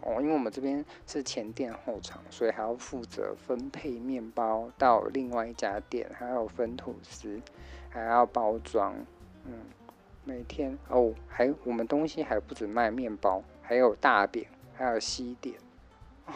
[0.00, 7.40] 哦，因为我们这边是前店后厂，所以还要负责分配面包到另外一家店，还有分吐司，
[7.88, 8.94] 还要包装。
[9.44, 9.52] 嗯，
[10.24, 15.56] 每天哦，还我们东西还不止卖面包，还有大饼，还有西点。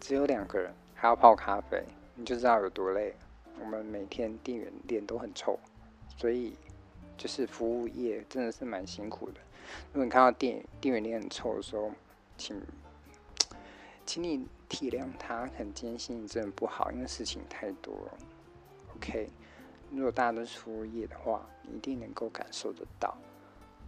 [0.00, 1.82] 只有两个人，还要泡咖啡，
[2.14, 3.14] 你就知道有多累。
[3.60, 5.58] 我们每天店员脸都很臭，
[6.16, 6.56] 所以
[7.16, 9.40] 就是服务业真的是蛮辛苦的。
[9.92, 11.92] 如果你看到店店员脸很臭的时候，
[12.36, 12.60] 请，
[14.04, 18.18] 请你体谅他，很艰辛，真的不好，因为事情太多了。
[19.06, 19.28] OK，
[19.90, 23.14] 如果大家都是服务业的话，你一定能够感受得到。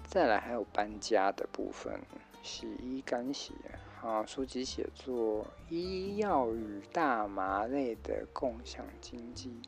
[0.05, 1.98] 再来还有搬家的部分，
[2.42, 3.55] 洗衣干洗，
[4.02, 9.59] 啊，书籍写作、医药与大麻类的共享经济，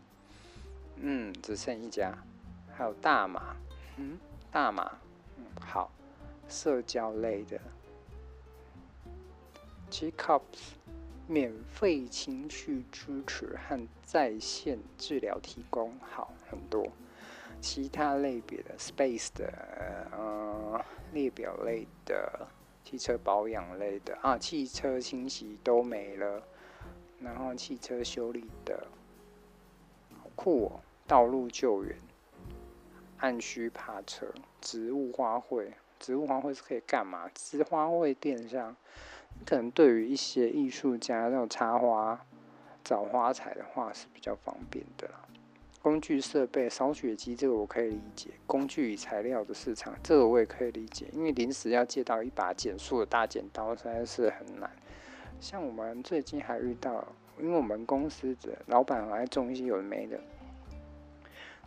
[0.96, 2.12] 嗯，只剩一家，
[2.74, 3.56] 还有大麻，
[3.96, 4.18] 嗯，
[4.52, 4.98] 大麻，
[5.38, 5.90] 嗯，好。
[6.46, 7.60] 社交类的
[9.90, 10.77] ，G-Cups
[11.28, 16.88] 免费情绪支持和在线治疗提供好很多。
[17.60, 19.52] 其他类别的 Space 的，
[20.10, 22.48] 呃，列表类的，
[22.82, 26.42] 汽车保养类的啊，汽车清洗都没了。
[27.20, 28.86] 然后汽车修理的，
[30.22, 30.80] 好酷哦！
[31.06, 31.94] 道路救援，
[33.18, 35.72] 按需爬车，植物花卉。
[35.98, 37.28] 植物花卉是可以干嘛？
[37.34, 38.76] 植花卉电商，
[39.46, 42.20] 可能对于一些艺术家那种插花、
[42.84, 45.24] 找花材的话是比较方便的啦。
[45.80, 48.30] 工具设备、烧雪机这个我可以理解。
[48.46, 54.70] 工具与材料的市场，这个我也可以理解，因为临时要借到一把剪树的大剪刀实在是很难。
[55.40, 57.06] 像我们最近还遇到，
[57.38, 60.20] 因为我们公司的老板还种一些有的没的，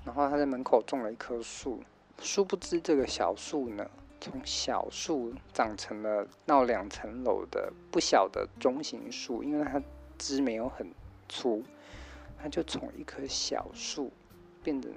[0.06, 1.82] 然后他在门口种了一棵树，
[2.20, 3.90] 殊不知这个小树呢。
[4.22, 9.82] 从小树长成了到两层楼的不小的中型树，因为它
[10.20, 10.94] 枝没有很
[11.28, 11.64] 粗，
[12.40, 14.12] 它就从一棵小树
[14.62, 14.90] 变得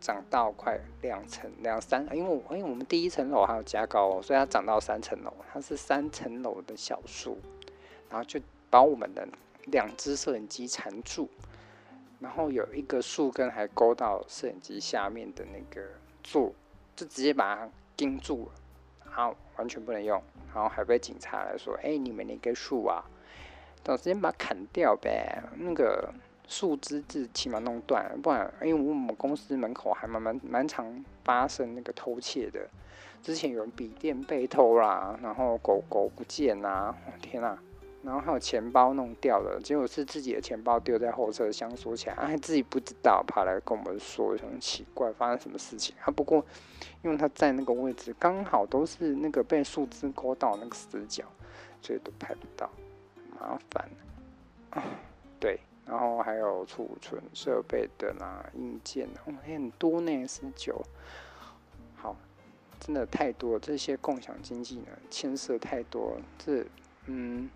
[0.00, 7.38] 长到快两层两三，因为我因为我们第一层楼还有加高，所以它长到三层楼，它是三层楼的小树，
[8.08, 9.28] 然后就把我们的
[9.66, 11.28] 两只摄影机缠住，
[12.18, 15.86] 然后有一个树根还勾到摄影机下面的那个
[16.22, 16.50] 座，
[16.96, 17.70] 就直接把它。
[17.96, 18.52] 盯住了，
[19.04, 20.20] 然后完全不能用，
[20.54, 23.04] 然后还被警察来说：“哎，你们那棵树啊，
[23.82, 26.12] 等时间把它砍掉呗，那个
[26.48, 32.68] 树枝子起码弄断，不然，因为我们公司门口还蛮蛮蛮常发生那个偷窃的，
[33.22, 37.62] 之前有人笔电被偷啦，然后狗狗不见啦，天啊！”
[38.04, 45.96] 然后还有钱包弄掉了，结果是自己的钱包丢在后车厢锁起来，还自己不知道，跑来跟我们说，很奇怪，发生什么事情？
[46.04, 46.44] 啊，不过
[47.02, 51.24] 因为他在那个位置，刚好都是那个被树枝勾到那个死角，
[51.80, 52.70] 所以都拍不到，
[53.40, 53.88] 麻烦
[54.68, 54.84] 啊。
[55.40, 60.82] 对，然后还有储存设备的啦，硬件哦，很多呢，十九。
[61.96, 62.14] 好，
[62.78, 66.66] 真的太多，这些共享经济呢，牵涉太多，这
[67.06, 67.48] 嗯。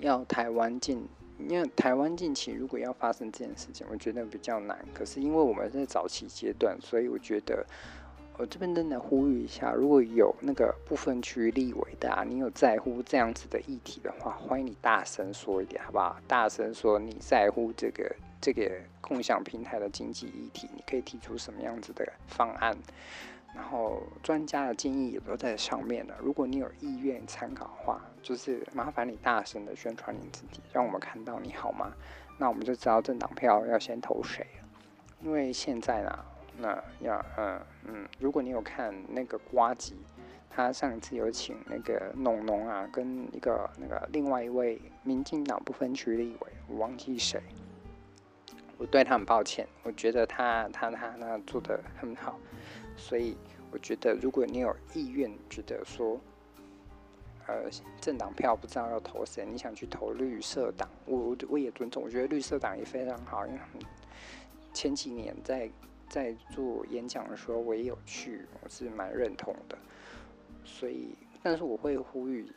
[0.00, 1.06] 要台湾进
[1.48, 4.78] 因为台湾近期如果要发生这件事情，我觉得比较难。
[4.94, 7.64] 可是因为我们在早期阶段，所以我觉得
[8.38, 16.16] 我这边真的呼吁一下，如果有那个部分区立委的啊，你有在乎这样子的议题的话，欢迎你大声说一点，好不好？
[16.26, 18.70] 大声说你在乎这个这个
[19.02, 22.74] 共享平台的经济议题，你可以提出什么样子的方案。
[23.56, 26.14] 然后专家的建议也都在上面了。
[26.20, 31.90] 如果你有意愿参考的话，就是麻烦你大声的宣传你自己，让我们看到你好吗？
[32.38, 34.68] 那我们就知道政党票要先投谁了。
[35.22, 36.18] 因为现在呢，
[36.58, 39.96] 那要嗯嗯，如果你有看那个瓜吉，
[40.50, 47.40] 他上一次有请那个农农啊，跟一个那个另外一位民进党不分区立委，我忘记谁，
[48.76, 49.66] 我对他很抱歉。
[49.82, 52.38] 我觉得他他他那做得很好。
[52.96, 53.36] 所以
[53.70, 56.18] 我觉得，如果你有意愿，觉得说，
[57.46, 57.70] 呃，
[58.00, 62.02] 政党票不知道要投谁，你想去投绿色党，我我也尊重。
[62.02, 63.60] 我觉得绿色党也非常好，因为
[64.72, 65.70] 前几年在
[66.08, 69.76] 在做演讲的时候，我也有去，我是蛮认同的。
[70.64, 71.10] 所以，
[71.42, 72.50] 但是我会呼吁，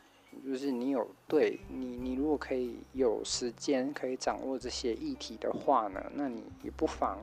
[0.44, 7.18] 就是你有对你，你如果可以有时间可以掌握这些议题的话呢，那你也不妨。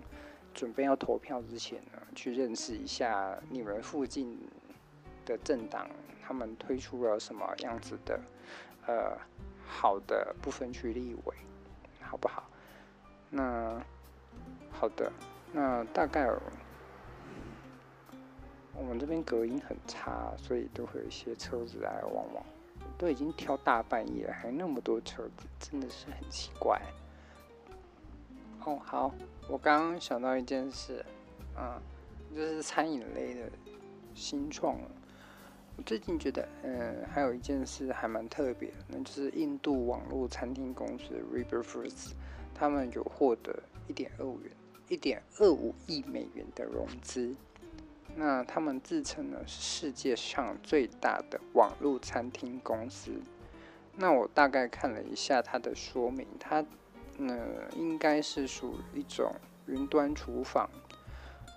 [0.58, 4.36] 准备要投票之前呢，去认识一下你们附近
[5.24, 5.88] 的政党，
[6.26, 8.20] 他们推出了什么样子的
[8.88, 9.16] 呃
[9.68, 11.36] 好的不分区立委，
[12.01, 12.49] 好不好？
[13.30, 13.80] 那
[14.72, 15.12] 好的，
[15.53, 16.28] 那大概
[18.74, 22.43] 我们这边隔音很差，所以都会有一些车子来来往往。
[22.97, 26.82] 都已经挑大半夜了，还那么多车子，真的是很奇怪。
[28.68, 29.15] 哦，好，
[29.47, 31.05] 我刚刚想到一件事，
[31.57, 31.82] 嗯，
[32.36, 33.49] 就是餐饮类的
[34.13, 34.78] 新创。
[35.78, 42.13] 我最近觉得，嗯，还有一件事还蛮特别，那就是印度网络餐厅公司 r i b e r f o o d s
[42.53, 43.57] 他们有获得
[43.88, 44.51] 一点二五元、
[44.89, 47.34] 一点二五亿美元的融资。
[48.18, 53.11] 那他们自称呢是世界上最大的网络餐厅公司。
[53.95, 56.65] 那我大概看了一下它的说明，它。
[57.18, 57.36] 那
[57.76, 59.34] 应该是属于一种
[59.65, 60.70] 云端厨房。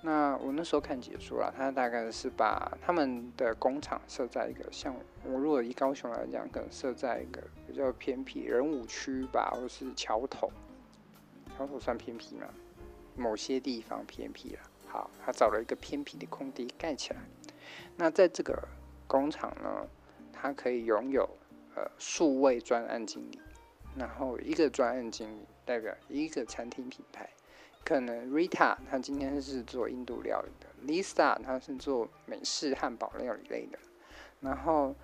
[0.03, 4.95] 那我那时候看解说了，他大概是把他们的工厂设在一个像
[5.25, 10.51] 我如果以高雄来讲，可能设在一个比较偏僻人武区吧，或是桥头。
[11.55, 12.47] 桥头算偏僻吗？
[13.15, 14.61] 某些地方偏僻了。
[14.89, 17.21] 好，他找了一个偏僻的空地盖起来。
[17.97, 18.59] 那在这个
[19.07, 19.87] 工厂呢，
[20.33, 21.29] 他可以拥有
[21.77, 23.39] 呃数位专案经理。
[23.97, 27.29] 然后一个专案经理代表一个餐厅品牌，
[27.85, 33.79] 可能 Rita 他今天是做印度料理的，Lisa 他是做美式汉堡料理类的，
[34.41, 34.95] 然后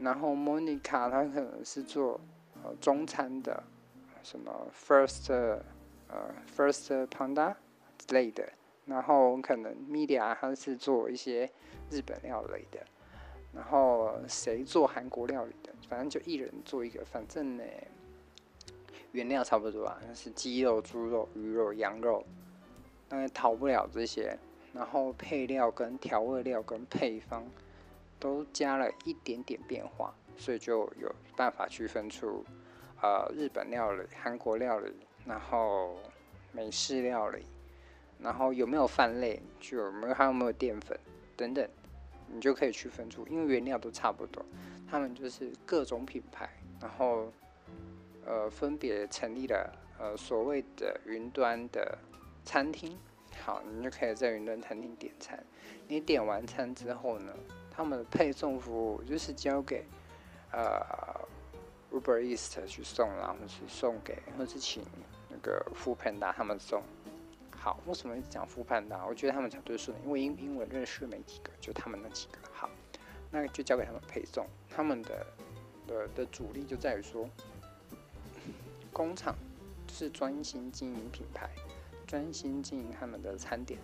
[0.00, 2.20] 然后 Monica 他可能是做
[2.62, 3.62] 呃中餐的，
[4.22, 5.30] 什么 First
[6.08, 7.54] 呃 First Panda
[7.98, 8.50] 之类的，
[8.86, 11.50] 然后可能 Media 他是做一些
[11.90, 12.84] 日本料理的。
[13.54, 15.72] 然后谁做韩国料理的？
[15.88, 17.04] 反正就一人做一个。
[17.04, 17.64] 反正呢，
[19.12, 22.24] 原料差不多啊，那是鸡肉、猪肉、鱼肉、羊肉，
[23.08, 24.36] 当然逃不了这些。
[24.72, 27.44] 然后配料跟调味料跟配方
[28.18, 32.44] 都加了一点点变化，所以就有办法区分出，
[33.00, 34.92] 呃，日本料理、韩国料理，
[35.24, 35.96] 然后
[36.50, 37.44] 美式料理，
[38.18, 40.98] 然后有没有饭类，就有没有还有没有淀粉
[41.36, 41.68] 等等。
[42.32, 44.44] 你就可以区分出，因为原料都差不多，
[44.90, 46.48] 他们就是各种品牌，
[46.80, 47.32] 然后
[48.24, 51.98] 呃分别成立了呃所谓的云端的
[52.44, 52.98] 餐厅。
[53.44, 55.44] 好，你就可以在云端餐厅点餐。
[55.88, 57.32] 你点完餐之后呢，
[57.70, 59.84] 他们的配送服务就是交给
[60.52, 60.70] 呃
[61.90, 64.84] Uber Eats 去送，然后是送给，或是请
[65.28, 66.82] 那个 f o o p a n d a 他们送。
[67.64, 72.36] 好，为什么讲复盘呢我觉得他们讲最顺的，因为英英文认识没几个，就他们那几个。
[72.52, 72.68] 好，
[73.30, 74.46] 那就交给他们配送。
[74.68, 75.26] 他们的
[75.86, 77.26] 的的主力就在于说，
[78.92, 79.34] 工厂
[79.90, 81.48] 是专心经营品牌，
[82.06, 83.80] 专心经营他们的餐点。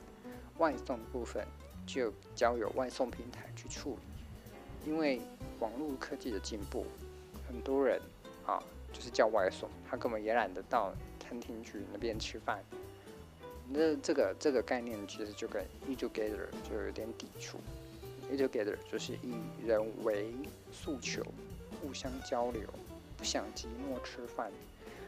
[0.59, 1.43] 外送的部分
[1.87, 4.91] 就交由外送平台去处理。
[4.91, 5.23] 因为
[5.59, 6.85] 网络科技的进步，
[7.49, 7.99] 很多人
[8.45, 8.63] 啊
[8.93, 12.63] 就是叫外送，他根本也懒得到餐厅去那边吃饭。
[13.73, 17.59] 那这个这个概念其实就跟 eat together 就有点抵触。
[18.29, 20.33] eat together 就是以人为
[20.73, 21.23] 诉求，
[21.81, 22.63] 互相交流，
[23.17, 24.51] 不想寂寞吃饭，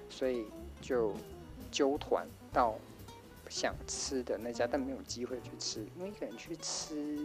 [0.08, 0.46] 所以
[0.80, 1.12] 就
[1.72, 2.78] 揪团到
[3.48, 7.18] 想吃的那家，但没有机会去吃，因为一个人去吃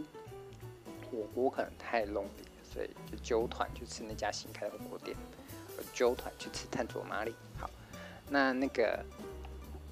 [1.08, 2.26] 火锅可能太 lonely，
[2.72, 5.16] 所以就揪团去吃那家新开的火锅店，
[5.94, 7.32] 揪团去吃探索马里。
[7.56, 7.70] 好。
[8.30, 9.02] 那那个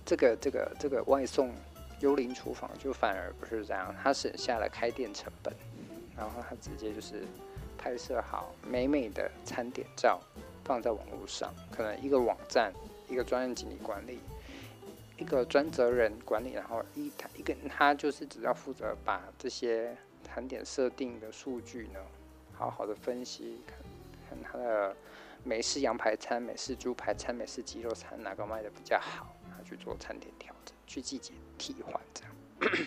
[0.06, 1.52] 这个这个这个外送
[2.00, 5.52] 幽灵厨房就反而不是这样，他省下了开店成本，
[6.16, 7.24] 然后他直接就是
[7.76, 10.20] 拍摄好美美的餐点照
[10.64, 12.72] 放在网络上，可能一个网站
[13.08, 14.20] 一个专案经理管理。
[15.18, 21.98] 一个专责人管理，然后一他一个他就是只要负责把这些餐点设定的数据呢，
[22.52, 23.78] 好好的分析，看
[24.28, 24.94] 看他的
[25.42, 29.34] 美式羊排餐、美式猪排餐、美式鸡肉餐哪个卖的比较好，
[29.66, 32.32] 去做餐点调整，去季节替换这样。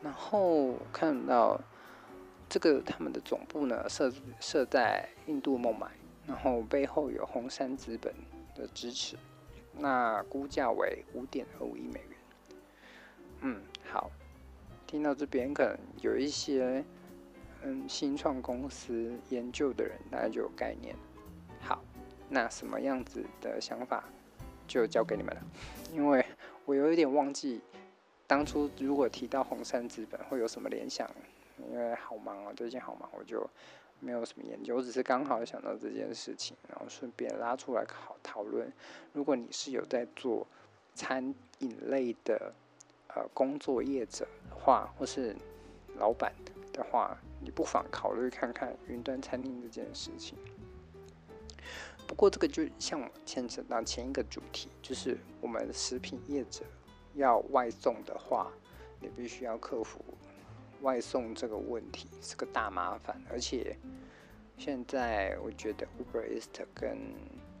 [0.00, 1.60] 然后看到
[2.48, 5.88] 这个他们的总部呢设设在印度孟买，
[6.26, 8.14] 然后背后有红杉资本
[8.54, 9.16] 的支持。
[9.74, 12.18] 那估价为五点二五亿美元。
[13.40, 14.10] 嗯，好，
[14.86, 16.84] 听到这边可能有一些
[17.62, 20.94] 嗯新创公司研究的人，大家就有概念。
[21.60, 21.82] 好，
[22.28, 24.04] 那什么样子的想法
[24.80, 25.42] 就交给你们了，
[25.92, 26.24] 因为
[26.64, 27.60] 我有一点忘记
[28.26, 31.10] 当初如果提到红杉资本会有什么联想，
[31.70, 33.48] 因为好忙啊，最近好忙，我就。
[34.04, 38.68] 没有什么研究，我只是刚好想到这件事情，然后顺便拉出来考讨论。
[39.12, 40.44] 如果你是有在做
[40.92, 42.52] 餐饮类的
[43.14, 45.36] 呃工作业者的话，或是
[46.00, 46.32] 老板
[46.72, 50.36] 的话，你不妨考虑看看云端餐厅这件事情。
[52.12, 56.62] 不过这个就像牵扯到前一个主题，就是我们食品业者
[57.14, 58.52] 要外送的话，
[59.00, 60.04] 你必须要克服。
[60.82, 63.74] 外送这个问题是个大麻烦，而且
[64.58, 66.98] 现在我觉得 Uber Eats 跟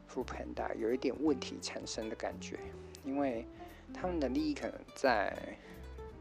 [0.06, 2.58] Foodpanda 有一点问题产生的感觉，
[3.06, 3.46] 因为
[3.94, 5.34] 他们的利益可能在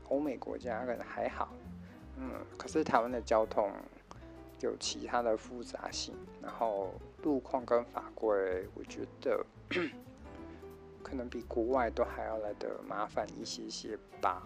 [0.07, 1.49] 欧美国家可能还好，
[2.15, 3.69] 嗯，可是台湾的交通
[4.61, 6.93] 有其他的复杂性，然后
[7.23, 9.45] 路况跟法规，我觉得
[11.03, 14.43] 可能比国外都还要来得麻烦一些些吧，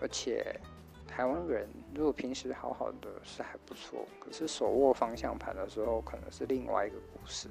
[0.00, 0.58] 而且。
[1.04, 7.50] 台湾人如果平时好好的是还不错，可是手握方向盘的时候，可能是另外一个故事。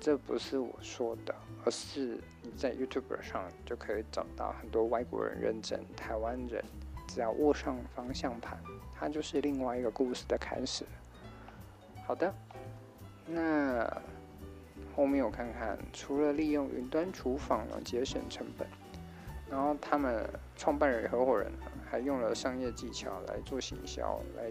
[0.00, 1.32] 这不是我说的，
[1.64, 6.64] 而是你在 YouTube 上就可以找到很多外国人认证，台湾人
[7.06, 8.58] 只要握上方向盘，
[8.92, 10.84] 它就是另外一个故事的开始。
[12.08, 12.34] 好的，
[13.26, 14.02] 那
[14.94, 18.66] 后面我看看，除了利用云端厨房呢节省成本，
[19.50, 21.50] 然后他们创办人合伙人。
[21.88, 24.50] 还用了商业技巧来做行销，来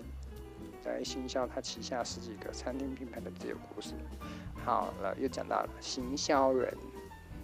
[0.86, 3.94] 来行销他旗下十几个餐厅品牌的自有故事。
[4.64, 6.74] 好了，又讲到了行销人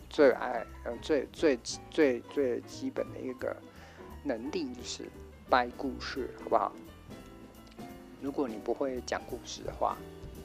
[0.10, 0.66] 最爱
[1.02, 1.60] 最最
[1.90, 3.54] 最最基本的一个
[4.24, 5.04] 能力就是
[5.50, 6.72] 掰故事，好不好？
[8.22, 9.98] 如果你不会讲故事的话，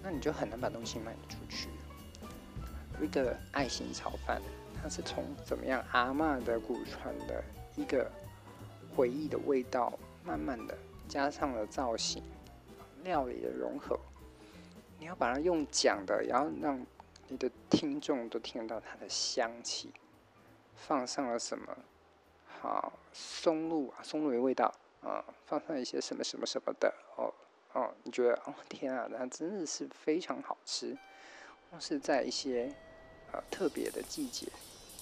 [0.06, 1.68] 那你就很难把东西卖出去。
[3.00, 4.40] 一个爱心炒饭，
[4.80, 7.42] 它是从怎么样阿嬷的古传的
[7.74, 8.08] 一个。
[8.94, 9.92] 回忆的味道，
[10.24, 10.74] 慢慢的
[11.06, 12.22] 加上了造型，
[13.04, 13.98] 料理的融合。
[14.98, 16.80] 你要把它用讲的，然后让
[17.28, 19.92] 你的听众都听到它的香气。
[20.74, 21.76] 放上了什么？
[22.58, 27.34] 好，松露啊，松露的味道啊，放上一些什么什么什么的哦
[27.76, 30.96] 哦，你觉得哦天啊，那真的是非常好吃。
[31.70, 32.72] 或是在一些
[33.32, 34.46] 呃特别的季节，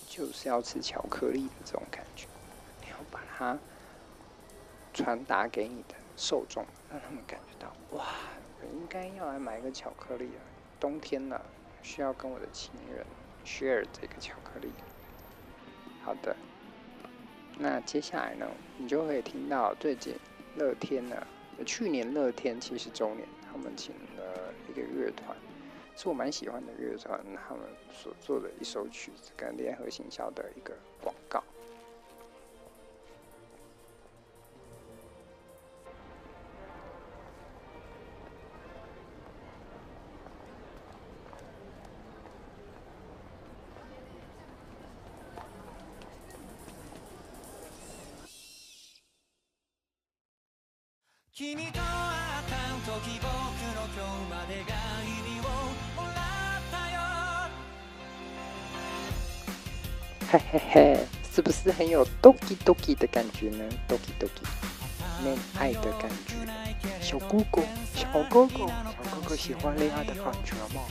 [0.08, 2.26] 就是要吃巧克力的这种感觉，
[2.82, 3.58] 你要把它。
[4.96, 7.66] 传达给你的受众，让他们感觉到
[7.98, 8.06] 哇，
[8.60, 10.38] 我应该要来买一个巧克力啊！
[10.78, 11.44] 冬天了，
[11.82, 13.04] 需要跟我的情人
[13.44, 14.70] share 这个巧克力。
[16.04, 16.36] 好的，
[17.58, 18.46] 那接下来呢，
[18.78, 20.14] 你就会听到最近
[20.54, 21.26] 乐天呢，
[21.64, 25.36] 去年乐天七十周年，他们请了一个乐团，
[25.96, 31.42] 是我蛮喜欢的乐团，他们所做的一首曲子跟联合行销的一个广告。
[51.36, 51.44] 嘿
[60.30, 64.44] 嘿嘿，是不是很有 Doki Doki 的感觉呢？Doki Doki，
[65.24, 66.36] 恋爱的感觉。
[67.00, 67.62] 小哥哥，
[67.96, 70.82] 小哥哥，小哥哥喜欢恋爱的感觉吗？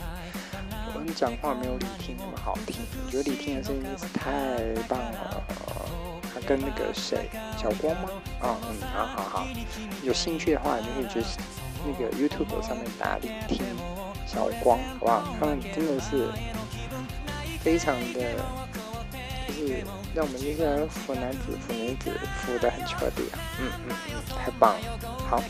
[0.94, 5.42] 我们讲话没有李听那么好听，我觉得李听的声音是太棒了。
[6.44, 8.10] 跟那个谁，小光吗？
[8.42, 9.48] 啊，嗯，好好好，
[10.04, 11.26] 有兴趣的话，你可以去
[11.86, 13.18] 那个 YouTube 上面打
[13.48, 13.64] 听
[14.28, 15.36] 小光，好不好？
[15.40, 16.30] 他们真的是
[17.60, 18.36] 非常的，
[19.48, 19.84] 就是
[20.14, 23.40] 让我们这些腐男子、腐女子腐的很彻底啊！
[23.60, 25.44] 嗯嗯嗯，太棒了，好。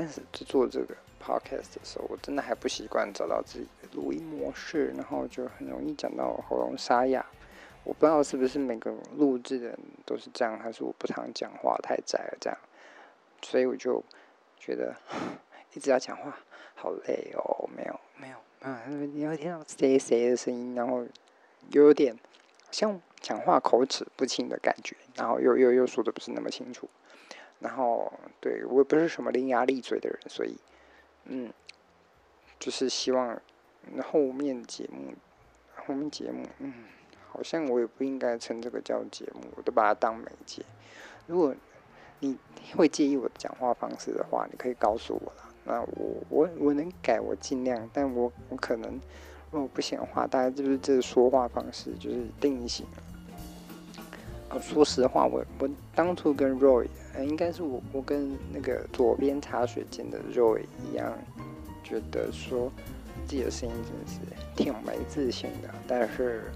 [0.00, 7.24] 开始制作这个 podcast 的时候，我真的还不习惯找到自己的录音模式，然后就很容易讲到喉咙沙哑。
[7.84, 12.58] 我不知道是不是每个录制的人都是这样，还是我不常讲话太窄了这样，
[13.42, 14.02] 所以我就
[14.58, 14.94] 觉得
[15.74, 16.36] 一直要讲话
[16.74, 17.68] 好累哦。
[17.76, 21.06] 没有没有啊，你会听到谁谁的声音，然后
[21.70, 22.18] 又有点
[22.70, 26.88] 像讲话口齿不清的感觉，然后又又又说的不是那么清楚。
[27.64, 30.54] 然后，对，我也不是什么伶牙俐嘴的人，所以，
[31.24, 31.50] 嗯，
[32.58, 33.40] 就是希望
[34.02, 35.14] 后面节目，
[35.74, 36.84] 后面节目，嗯，
[37.26, 40.62] 好像我也不应该称这个叫节目，我都把它当媒介。
[41.26, 41.54] 如果
[42.20, 42.36] 你
[42.76, 45.48] 会介意我的讲话方式的话，你可以告诉我啦。
[45.64, 47.88] 那我我我能改，我尽量。
[47.94, 49.00] 但我我可能
[49.50, 53.02] 如果不行的话，大家就是这个说话方式就是定型了。
[54.60, 61.12] 说实话，我我当初跟 Roy，呃，应该是我我跟那个左边茶水间的 Roy 一样，
[61.82, 62.70] 觉得说
[63.26, 64.20] 自己的声音真的是
[64.56, 66.50] 挺没自信的，但是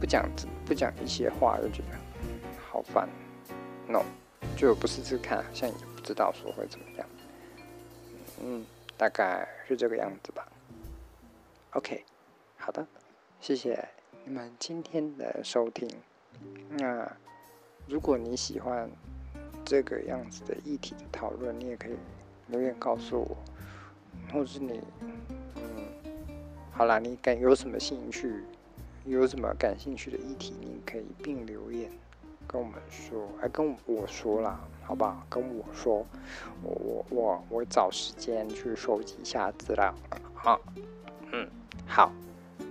[0.00, 0.28] 不讲
[0.66, 1.98] 不讲一些话就觉得
[2.70, 3.08] 好烦
[3.88, 4.02] ，no，
[4.56, 7.06] 就不试试看，好像也不知道说会怎么样，
[8.42, 8.64] 嗯，
[8.96, 10.46] 大概是这个样子吧。
[11.72, 12.04] OK，
[12.56, 12.86] 好的，
[13.40, 13.88] 谢谢。
[14.26, 15.86] 你们今天的收听，
[16.70, 17.06] 那
[17.86, 18.90] 如果你喜欢
[19.66, 21.96] 这个样子的议题的讨论，你也可以
[22.46, 23.36] 留言告诉我，
[24.32, 24.80] 或是你，
[25.56, 25.62] 嗯，
[26.72, 28.42] 好啦，你感有什么兴趣，
[29.04, 31.90] 有什么感兴趣的议题，你可以并留言
[32.46, 35.22] 跟我们说，还跟我说啦，好不好？
[35.28, 36.06] 跟我说，
[36.62, 39.94] 我我我我找时间去收集一下资料，
[40.34, 40.58] 好，
[41.30, 41.46] 嗯，
[41.86, 42.10] 好，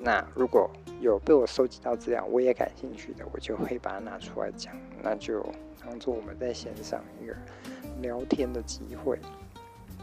[0.01, 0.67] 那如果。
[1.03, 4.73] 有被我收集到资料，我也感兴趣的，我就会把它拿出来讲。
[5.01, 5.45] 那就
[5.83, 7.35] 当做我们在线上一个
[8.01, 9.19] 聊天的机会，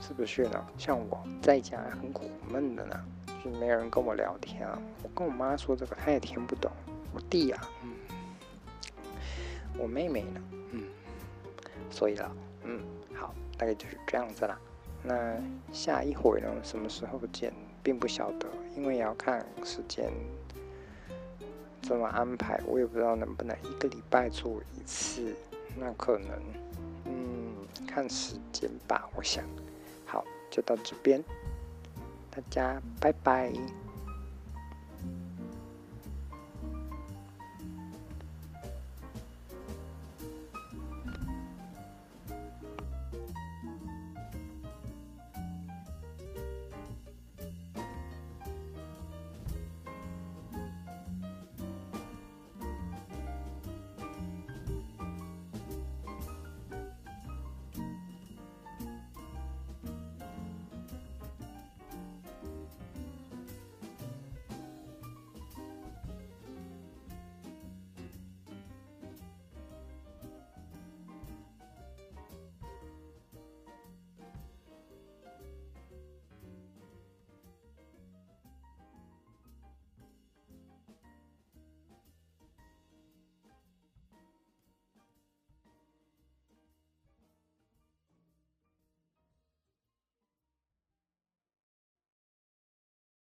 [0.02, 0.66] 是不是呢？
[0.76, 4.78] 像我在家很苦闷的呢，就是没人跟我聊天啊。
[5.02, 6.70] 我跟我妈说这个，她也听不懂。
[7.14, 7.94] 我弟啊，嗯，
[9.78, 10.42] 我妹妹呢，
[10.72, 10.84] 嗯，
[11.90, 12.30] 所以了，
[12.64, 12.78] 嗯，
[13.14, 14.60] 好，大概就是这样子啦。
[15.02, 15.34] 那
[15.72, 18.46] 下一回呢，什么时候见，并不晓得，
[18.76, 20.12] 因为也要看时间。
[21.90, 22.56] 怎么安排？
[22.68, 25.34] 我也不知道能不能一个礼拜做一次。
[25.76, 26.30] 那可能，
[27.06, 27.52] 嗯，
[27.84, 29.10] 看时间吧。
[29.16, 29.44] 我想，
[30.06, 31.20] 好，就到这边，
[32.30, 33.52] 大家拜拜。